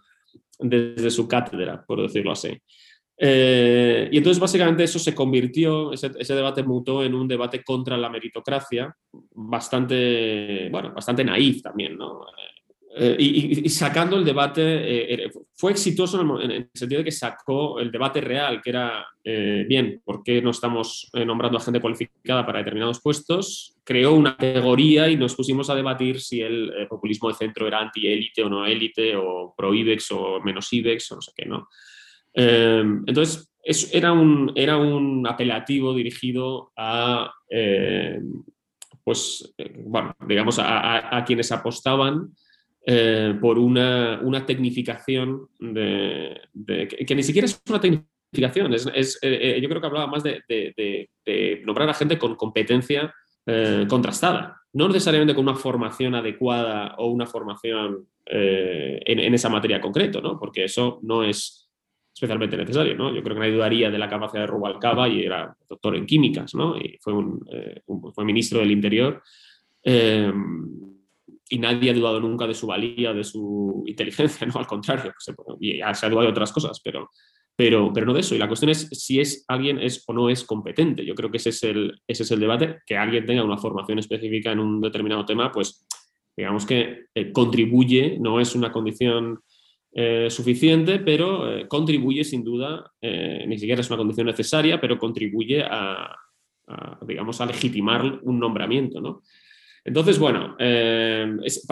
[0.58, 2.61] desde su cátedra, por decirlo así.
[3.23, 8.09] Y entonces básicamente eso se convirtió, ese, ese, debate mutó en un debate contra la
[8.09, 8.97] meritocracia,
[9.33, 12.23] bastante, bueno, bastante naif también, ¿no?
[12.93, 14.62] Eh, y, sacando el debate,
[15.14, 19.64] eh, fue exitoso en el, sentido de que sacó el debate real, que era, eh,
[19.68, 23.77] bien, ¿por qué no estamos nombrando a gente cualificada para determinados puestos?
[23.85, 28.43] Creó una categoría y nos pusimos a debatir si el populismo de centro era anti-élite
[28.43, 31.68] o no élite, o pro-IBEX o menos IBEX, o no sé qué, ¿no?
[32.33, 33.51] Entonces,
[33.93, 37.33] era, un, era un apelativo dirigido a,
[39.05, 39.55] pues,
[39.85, 42.31] bueno, digamos, a quienes apostaban
[42.87, 46.41] eh, por una, una tecnificación de,
[47.07, 50.22] que, ni siquiera es una tecnificación, es, es eh, eh, yo creo que hablaba más
[50.22, 53.14] de, de nombrar a gente con competencia
[53.89, 60.20] contrastada, no necesariamente con una formación adecuada o una formación en, en, esa materia concreto,
[60.20, 60.39] ¿no?
[60.39, 61.70] porque eso no es
[62.21, 62.95] especialmente necesario.
[62.95, 63.14] ¿no?
[63.14, 66.55] Yo creo que nadie dudaría de la capacidad de Rubalcaba y era doctor en químicas
[66.55, 66.77] ¿no?
[66.77, 67.41] y fue, un,
[68.14, 69.23] fue ministro del Interior
[71.53, 74.61] y nadie ha dudado nunca de su valía, de su inteligencia, ¿no?
[74.61, 77.11] Al contrario, se, y se ha dudado de otras cosas, pero,
[77.57, 78.37] pero, pero no de eso.
[78.37, 81.05] Y la cuestión es si es alguien es o no es competente.
[81.05, 83.99] Yo creo que ese es el, ese es el debate, que alguien tenga una formación
[83.99, 85.85] específica en un determinado tema, pues
[86.37, 89.41] digamos que eh, contribuye, no es una condición
[89.93, 95.62] eh, suficiente, pero eh, contribuye sin duda, ni siquiera es una condición necesaria, pero contribuye
[95.62, 96.16] a,
[97.07, 99.22] digamos, a legitimar un nombramiento, ¿no?
[99.84, 101.26] Entonces, bueno, eh,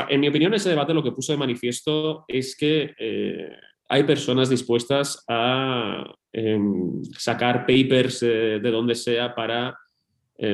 [0.09, 3.51] en mi opinión ese debate lo que puso de manifiesto es que eh,
[3.89, 9.77] hay personas dispuestas a em, sacar papers eh, de donde sea para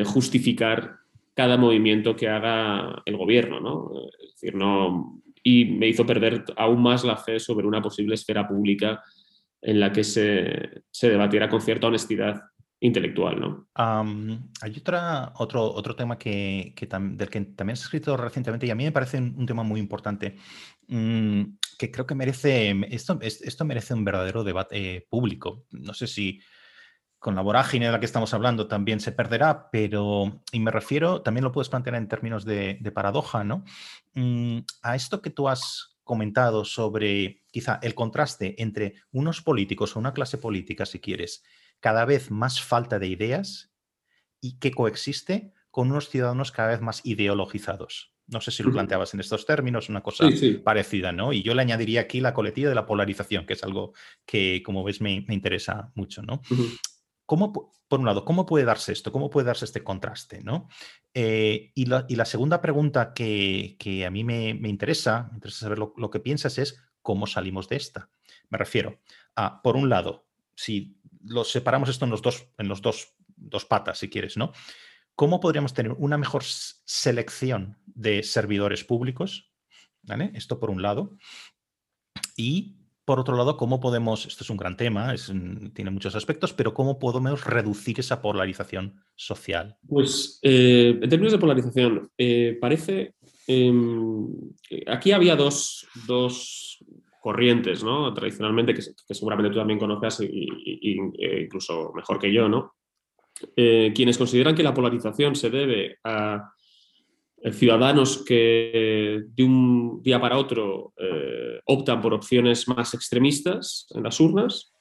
[0.07, 0.97] justificar
[1.35, 3.91] cada movimiento que haga el gobierno, ¿no?
[4.19, 8.49] Es decir, no, y me hizo perder aún más la fe sobre una posible esfera
[8.49, 9.03] pública
[9.61, 12.43] en la que se, se debatiera con cierta honestidad
[12.81, 13.69] intelectual, ¿no?
[13.75, 18.75] hay otra, otro, otro tema que, del que también se ha escrito recientemente y a
[18.75, 20.37] mí me parece un, tema muy importante,
[20.89, 21.43] mm,
[21.79, 25.65] que creo que merece, esto, esto merece un verdadero debate público.
[25.71, 26.41] No sé si
[27.25, 31.23] con la vorágine de la que estamos hablando también se perderá, pero, y me refiero,
[31.23, 33.65] también lo puedes plantear en términos de, paradoja, ¿no?
[34.13, 40.01] Mm, a esto que tú has comentado sobre quizá el contraste entre unos políticos o
[40.01, 41.43] una clase política, si quieres,
[41.81, 43.73] cada vez más falta de ideas
[44.43, 48.13] y que coexiste con unos ciudadanos cada vez más ideologizados.
[48.27, 50.27] No sé si lo planteabas en estos términos, una cosa
[50.63, 51.33] parecida, ¿no?
[51.33, 53.95] Y yo le añadiría aquí la coletilla de la polarización, que es algo
[54.27, 56.43] que, como ves, me, interesa mucho, ¿no?
[57.27, 59.13] ¿Cómo, por un lado, ¿cómo puede darse esto?
[59.13, 60.43] ¿Cómo puede darse este contraste?
[60.43, 60.69] ¿no?
[61.13, 66.11] Eh, y, la, segunda pregunta que, a mí me, interesa, me interesa saber lo, lo,
[66.11, 68.11] que piensas es cómo salimos de esta.
[68.51, 69.01] Me refiero
[69.37, 73.65] a, por un lado, si los separamos esto en los dos, en los dos, dos
[73.65, 74.53] patas, si quieres, ¿no?
[75.15, 79.53] ¿Cómo podríamos tener una mejor selección de servidores públicos?
[80.03, 80.33] ¿Vale?
[80.35, 81.17] Esto por un lado.
[82.37, 85.15] Y por otro lado, ¿cómo podemos, esto es un gran tema,
[85.75, 89.77] tiene muchos aspectos, pero cómo podemos reducir esa polarización social?
[89.87, 93.15] Pues eh, en términos de polarización, eh, parece,
[93.47, 94.27] em,
[94.87, 96.79] aquí había dos, dos
[97.21, 98.13] corrientes, ¿no?
[98.13, 98.83] Tradicionalmente, que,
[99.15, 100.49] seguramente tú también conoces y,
[101.19, 102.75] e incluso mejor que yo, ¿no?
[103.57, 106.64] Eh, quienes consideran que la polarización se debe a eh,
[107.53, 114.19] ciudadanos que de un día para otro eh, optan por opciones más extremistas en las
[114.21, 114.73] urnas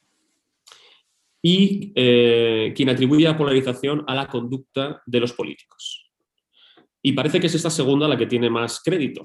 [1.41, 6.03] y quien atribuye la polarización a la conducta de los políticos.
[7.05, 9.24] Y parece que es esta segunda la que tiene más crédito.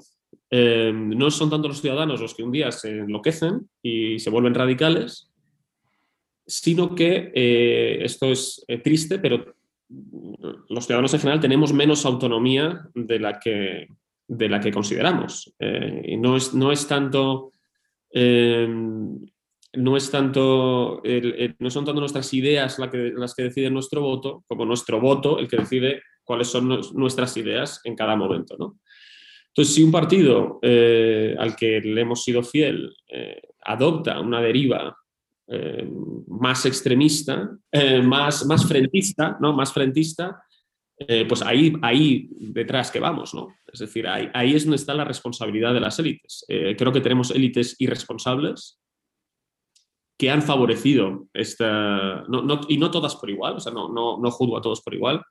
[0.51, 4.53] Eh, no son tanto los ciudadanos los que un día se enloquecen y se vuelven
[4.53, 5.31] radicales,
[6.45, 9.55] sino que eh, esto es eh, triste, pero
[9.89, 13.87] los ciudadanos en general tenemos menos autonomía de la que,
[14.27, 15.53] de la que consideramos.
[16.03, 17.51] y no, es, no es tanto
[18.13, 21.01] no es tanto
[21.59, 25.57] no son tanto nuestras ideas las que deciden nuestro voto, como nuestro voto el que
[25.57, 28.55] decide cuáles son nuestras ideas en cada momento.
[29.59, 34.95] Entonces, si un partido eh, al que le hemos sido fiel eh, adopta una deriva
[35.49, 35.89] eh,
[36.27, 37.49] más extremista,
[38.03, 39.53] más, más frentista, ¿no?
[39.53, 40.43] Más frentista,
[41.27, 43.55] pues ahí, ahí detrás que vamos, ¿no?
[43.71, 46.45] Es decir, ahí, ahí es donde está la responsabilidad de las élites.
[46.47, 48.79] creo que tenemos élites irresponsables
[50.17, 52.25] que han favorecido esta,
[52.67, 55.23] y no todas por igual, o sea, no, no, no juzgo a todos por igual,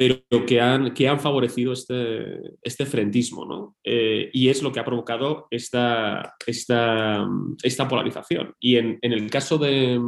[0.00, 3.76] pero que han, que han favorecido este, este frentismo, ¿no?
[3.84, 7.28] Eh, y es lo que ha provocado esta, esta,
[7.62, 8.54] esta polarización.
[8.58, 10.00] Y en, en el caso de,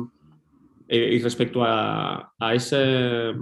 [0.89, 3.35] eh, respecto a, a, ese,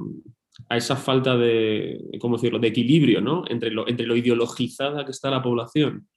[0.68, 3.44] a esa falta de, ¿cómo decirlo?, de equilibrio, ¿no?
[3.46, 6.08] Entre lo, entre lo ideologizada que está la población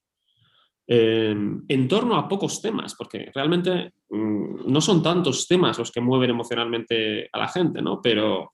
[0.87, 6.31] en torno a pocos temas, porque realmente mm, no son tantos temas los que mueven
[6.31, 8.01] emocionalmente a la gente, ¿no?
[8.01, 8.53] Pero,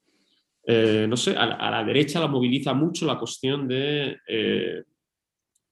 [0.71, 4.83] eh, no sé, a, la derecha la moviliza mucho la cuestión de, eh,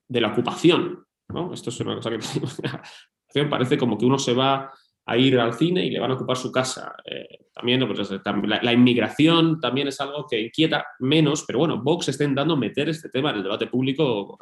[0.07, 1.53] de la ocupación, ¿no?
[1.53, 4.71] Esto es una cosa que parece como que uno se va
[5.05, 6.95] a ir al cine y le van a ocupar su casa.
[7.05, 12.23] Eh, también pues, la, inmigración también es algo que inquieta menos, pero bueno, Vox está
[12.23, 14.39] intentando meter este tema en el debate público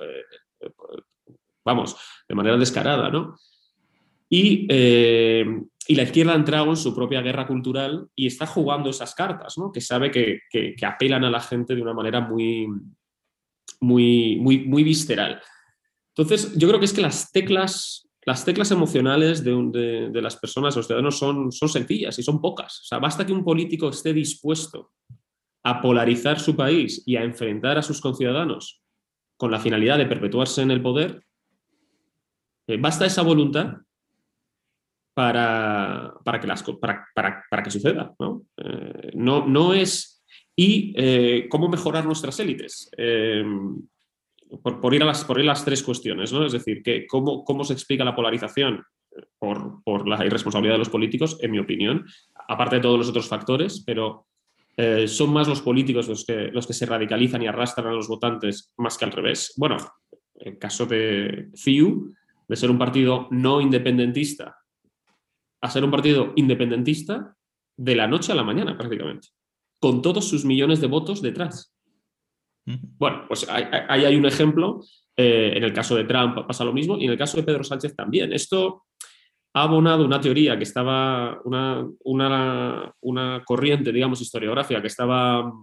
[1.65, 1.97] vamos,
[2.29, 3.35] de manera descarada, ¿no?
[4.29, 5.45] Eh,
[5.87, 9.57] y, la izquierda ha entrado en su propia guerra cultural y está jugando esas cartas,
[9.57, 9.71] ¿no?
[9.71, 12.67] Que sabe que, apelan a la gente de una manera muy,
[13.79, 15.41] muy, muy, muy visceral.
[16.15, 20.75] Entonces, yo creo que es que las teclas, las teclas emocionales de, de, las personas,
[20.75, 22.81] los ciudadanos, son, son sencillas y son pocas.
[22.81, 24.91] O sea, basta que un político esté dispuesto
[25.63, 28.81] a polarizar su país y a enfrentar a sus conciudadanos
[29.37, 31.25] con la finalidad de perpetuarse en el poder
[32.67, 33.77] eh, basta esa voluntad
[35.15, 38.13] para, que, las, para, que suceda.
[38.19, 38.43] ¿no?
[38.57, 40.23] Eh, no, es.
[40.55, 42.91] Y eh, cómo mejorar nuestras élites.
[44.61, 46.45] Por, ir a las, por ir las tres cuestiones, ¿no?
[46.45, 48.83] Es decir, que cómo, cómo se explica la polarización
[49.39, 52.05] por, la irresponsabilidad de los políticos, en mi opinión,
[52.47, 54.27] aparte de todos los otros factores, pero
[55.07, 58.73] son más los políticos los que, los que se radicalizan y arrastran a los votantes
[58.77, 59.53] más que al revés.
[59.55, 59.77] Bueno,
[60.35, 62.13] el caso de CIU,
[62.47, 64.57] de ser un partido no independentista
[65.65, 67.35] a ser un partido independentista
[67.77, 69.29] de la noche a la mañana prácticamente,
[69.79, 71.73] con todos sus millones de votos detrás.
[72.65, 73.65] Bueno, pues ahí
[74.05, 74.81] hay, un ejemplo.
[75.17, 77.63] Eh, en el caso de Trump pasa lo mismo y en el caso de Pedro
[77.63, 78.33] Sánchez también.
[78.33, 78.85] Esto
[79.53, 85.53] ha abonado una teoría que estaba, una, una, corriente, digamos, historiográfica que estaba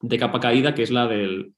[0.00, 1.52] de capa caída, que es la del,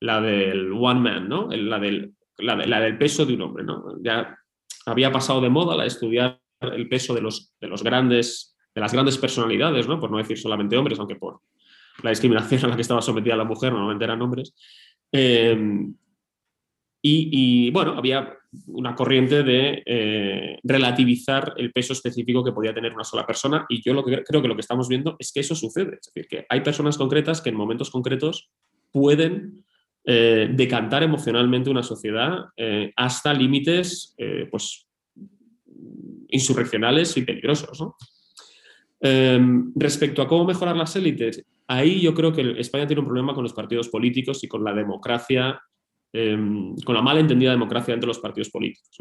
[0.00, 1.48] la del one man, ¿no?
[1.50, 3.64] La del la, del peso de un hombre.
[3.64, 3.96] ¿no?
[4.02, 4.38] Ya
[4.86, 8.80] había pasado de moda la de estudiar el peso de los, de los grandes, de
[8.80, 10.00] las grandes personalidades, ¿no?
[10.00, 11.40] por no decir solamente hombres, aunque por
[12.02, 14.54] la discriminación a la que estaba sometida la mujer normalmente eran hombres.
[15.12, 15.94] Em,
[17.08, 18.34] y, bueno, había
[18.66, 23.80] una corriente de eh, relativizar el peso específico que podía tener una sola persona y
[23.80, 25.98] yo lo que, creo que lo que estamos viendo es que eso sucede.
[26.00, 28.50] Es decir, que hay personas concretas que en momentos concretos
[28.90, 29.64] pueden
[30.08, 34.86] eh, decantar emocionalmente una sociedad eh, hasta límites eh, pues,
[36.28, 37.78] insurreccionales y peligrosos.
[39.00, 43.34] Em, respecto a cómo mejorar las élites, ahí yo creo que España tiene un problema
[43.34, 45.60] con los partidos políticos y con la democracia,
[46.12, 48.96] em, con la mal entendida democracia entre los partidos políticos.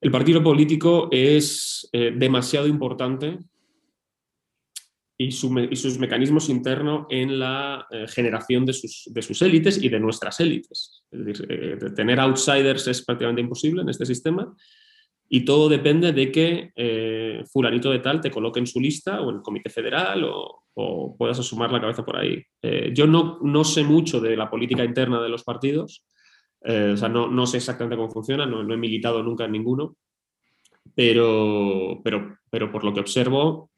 [0.00, 3.38] El partido político es demasiado importante
[5.16, 10.00] y, sus mecanismos internos en la eh, generación de sus, de sus, élites y de
[10.00, 11.04] nuestras élites.
[11.10, 14.54] Es decir, eh, tener outsiders es prácticamente imposible en este sistema
[15.28, 19.30] y todo depende de que eh, fulanito de tal te coloque en su lista o
[19.30, 20.60] en el comité federal o,
[21.16, 22.42] puedas asumar la cabeza por ahí.
[22.92, 26.04] yo no, no, sé mucho de la política interna de los partidos,
[26.60, 29.96] o sea, no, no, sé exactamente cómo funciona, no, no he militado nunca en ninguno,
[30.92, 33.70] pero, pero, pero por lo que observo,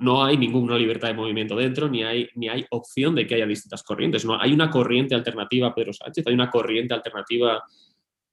[0.00, 3.46] no hay ninguna libertad de movimiento dentro, ni hay, ni hay opción de que haya
[3.46, 4.24] distintas corrientes.
[4.24, 7.62] No, hay una corriente alternativa a Pedro Sánchez, hay una corriente alternativa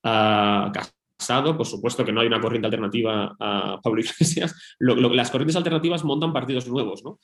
[0.04, 0.72] a
[1.18, 4.56] Casado, por supuesto que no hay una corriente alternativa a Pablo Iglesias.
[4.80, 7.20] las corrientes alternativas montan partidos nuevos, ¿no?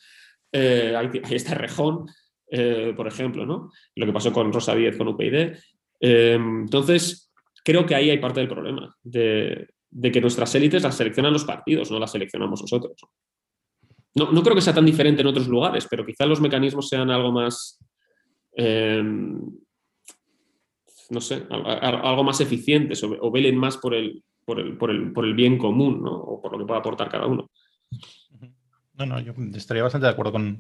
[0.52, 2.06] Eh, ahí, Rejón,
[2.50, 3.72] eh, por ejemplo, ¿no?
[3.96, 5.58] Lo que pasó con Rosa Díez con UPyD.
[6.00, 7.32] entonces,
[7.64, 9.68] creo que ahí hay parte del problema, de,
[10.12, 12.96] que nuestras élites las seleccionan los partidos, no las seleccionamos nosotros.
[14.16, 17.10] No, no, creo que sea tan diferente en otros lugares, pero quizás los mecanismos sean
[17.10, 17.80] algo más
[21.14, 25.26] no sé, algo más eficientes o, velen más por el, por el, por, el, por
[25.26, 26.04] el, bien común.
[26.06, 27.50] O por lo que pueda aportar cada uno.
[28.96, 30.60] No, no, yo estaría bastante de acuerdo con,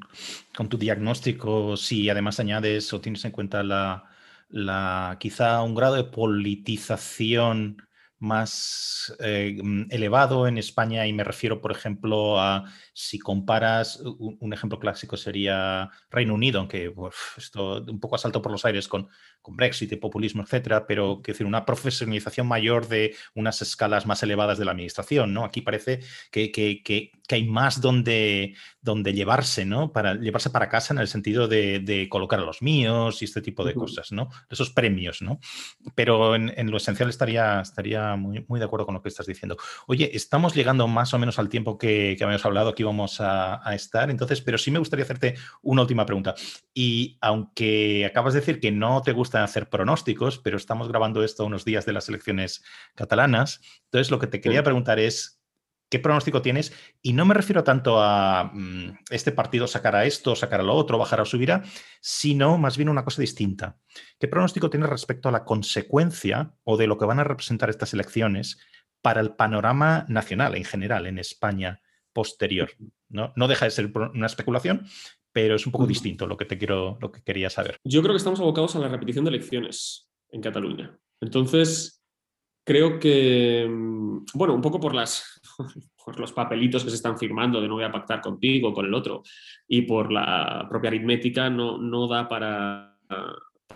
[0.56, 4.06] con tu diagnóstico si además añades o tienes en cuenta la,
[4.49, 7.78] la quizá un grado de politización
[8.24, 12.63] más eh, mm, elevado en España y me refiero, por ejemplo, a
[12.93, 16.93] si comparas, un, ejemplo clásico sería Reino Unido, aunque
[17.38, 19.09] esto un poco asalto por los aires con,
[19.41, 24.24] con Brexit y populismo, etcétera, pero que decir, una profesionalización mayor de unas escalas más
[24.24, 25.43] elevadas de la administración, ¿no?
[25.43, 25.99] Aquí parece
[26.32, 29.91] que, que, que, hay más donde, donde llevarse, ¿no?
[29.91, 33.65] Para llevarse para casa en el sentido de, colocar a los míos y este tipo
[33.65, 34.30] de cosas, ¿no?
[34.49, 35.39] Esos premios, ¿no?
[35.95, 39.57] Pero en, lo esencial estaría, estaría muy, muy de acuerdo con lo que estás diciendo.
[39.88, 43.68] Oye, estamos llegando más o menos al tiempo que, que habíamos hablado, que íbamos a,
[43.68, 46.36] a estar, entonces, pero sí me gustaría hacerte una última pregunta.
[46.74, 51.45] Y aunque acabas de decir que no te gusta hacer pronósticos, pero estamos grabando esto
[51.45, 52.64] unos días de las elecciones
[52.95, 53.61] catalanas.
[53.86, 55.43] Entonces, lo que te quería preguntar es,
[55.94, 56.74] ¿qué pronóstico tienes?
[57.04, 61.22] Y no me refiero tanto a mm, este partido sacará esto, sacará lo otro, bajará
[61.22, 61.62] o subirá,
[62.02, 63.78] sino más bien una cosa distinta.
[64.20, 67.94] ¿Qué pronóstico tienes respecto a la consecuencia o de lo que van a representar estas
[67.94, 68.58] elecciones
[69.04, 71.80] para el panorama nacional en general en España
[72.12, 72.72] posterior?
[73.08, 74.88] No, no deja de ser una especulación,
[75.32, 77.78] pero es un poco distinto lo que te quiero, lo que quería saber.
[77.84, 80.98] Yo creo que estamos abocados a la repetición de elecciones en Cataluña.
[81.22, 82.03] Entonces,
[82.64, 85.41] creo que, mm, bueno, un poco por las
[86.05, 88.86] por los papelitos que se están firmando de no voy a pactar contigo o con
[88.86, 89.24] el otro
[89.68, 92.97] y por la propia aritmética no, no da para,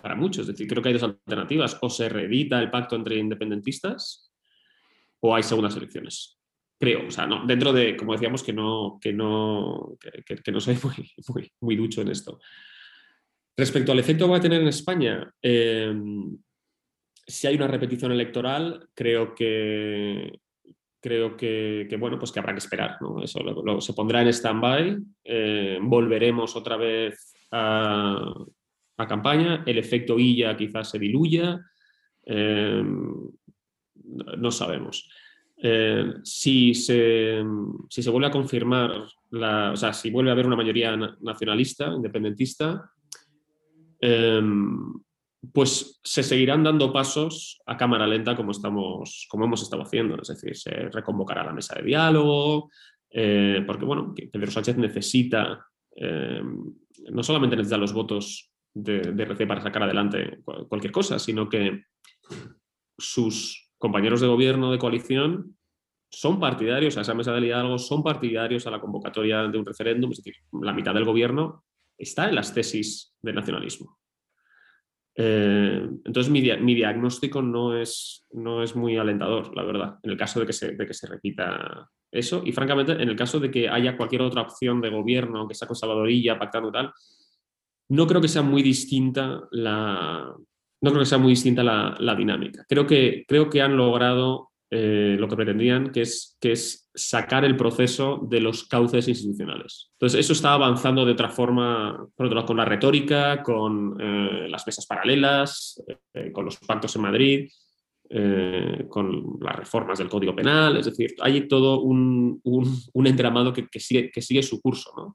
[0.02, 0.42] para mucho.
[0.42, 1.78] Es decir, creo que hay dos alternativas.
[1.80, 4.30] O se reedita el pacto entre independentistas
[5.20, 6.38] o hay segundas elecciones
[6.78, 10.78] creo, o sea, no, dentro de, como decíamos, que no, que no, que, no soy
[11.34, 12.38] muy, muy, ducho en esto.
[13.56, 16.38] Respecto al efecto que va a tener en España, em,
[17.28, 20.40] si hay una repetición electoral, creo que
[21.00, 22.96] creo que, bueno, pues que habrá que esperar.
[23.22, 28.34] Eso se pondrá en stand-by, eh, volveremos otra vez a,
[29.08, 31.60] campaña, el efecto ILLA quizás se diluya,
[32.24, 33.30] em,
[34.38, 35.08] no sabemos.
[35.56, 37.44] Eh, si, se,
[37.88, 41.92] si, se, vuelve a confirmar, la, o sea, si vuelve a haber una mayoría nacionalista,
[41.94, 42.90] independentista,
[45.52, 50.20] pues se seguirán dando pasos a cámara lenta como, estamos, como hemos estado haciendo.
[50.20, 52.70] Es decir, se reconvocará la mesa de diálogo,
[53.10, 56.64] eh, porque bueno, Pedro Sánchez necesita, em,
[57.10, 61.84] no solamente necesita los votos de, de RC para sacar adelante cualquier cosa, sino que
[62.98, 65.56] sus compañeros de gobierno de coalición
[66.10, 70.10] son partidarios a esa mesa de diálogo, son partidarios a la convocatoria de un referéndum,
[70.10, 71.64] es decir, la mitad del gobierno
[71.96, 73.97] está en las tesis del nacionalismo.
[75.20, 76.40] Eh, entonces, mi,
[76.74, 80.76] diagnóstico no es, no es muy alentador, la verdad, en el caso de que, se,
[80.76, 82.42] de que se repita eso.
[82.44, 85.66] Y francamente, en el caso de que haya cualquier otra opción de gobierno, aunque sea
[85.66, 86.92] con Salvadorilla, pactando tal,
[87.88, 90.32] no creo que sea muy distinta la,
[90.80, 92.64] no creo que sea muy distinta la, dinámica.
[92.68, 97.42] Creo que, creo que han logrado eh, lo que pretendían, que es, que es sacar
[97.46, 99.90] el proceso de los cauces institucionales.
[99.92, 104.46] Entonces, eso está avanzando de otra forma, por otro lado, con la retórica, con eh,
[104.50, 105.82] las mesas paralelas,
[106.12, 107.48] eh, con los pactos en Madrid,
[108.88, 112.40] con las reformas del Código Penal, es decir, hay todo un,
[113.04, 115.14] entramado que, sigue, su curso,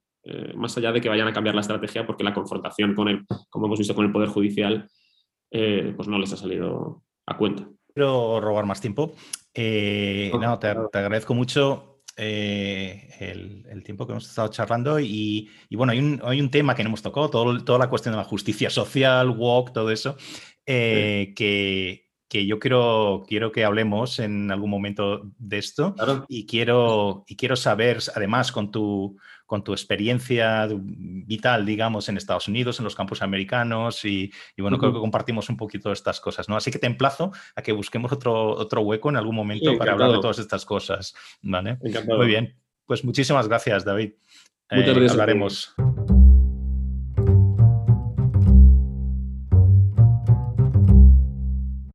[0.54, 3.66] más allá de que vayan a cambiar la estrategia, porque la confrontación con el, como
[3.66, 4.88] hemos visto con el Poder Judicial,
[5.50, 7.68] pues no les ha salido a cuenta.
[7.94, 9.16] Quiero robar más tiempo.
[9.54, 16.00] Eh, no, te, agradezco mucho eh, el, tiempo que hemos estado charlando y, bueno, hay
[16.00, 18.70] un, hay un, tema que no hemos tocado, todo, toda la cuestión de la justicia
[18.70, 20.18] social, walk, todo eso,
[20.66, 22.03] que,
[22.34, 25.96] que, yo quiero, quiero que hablemos en algún momento de esto
[26.28, 32.48] y, quiero, y quiero saber, además, con tu, con tu experiencia vital, digamos, en Estados
[32.48, 36.58] Unidos, en los campus americanos y, bueno, creo que compartimos un poquito estas cosas, ¿no?
[36.58, 40.12] Así que te emplazo a que busquemos otro, otro hueco en algún momento para hablar
[40.12, 41.78] de todas estas cosas, ¿vale?
[42.18, 42.56] Muy bien.
[42.88, 44.14] Pues muchísimas gracias, David.
[44.72, 45.12] Muchas eh, gracias.
[45.12, 45.76] Hablaremos.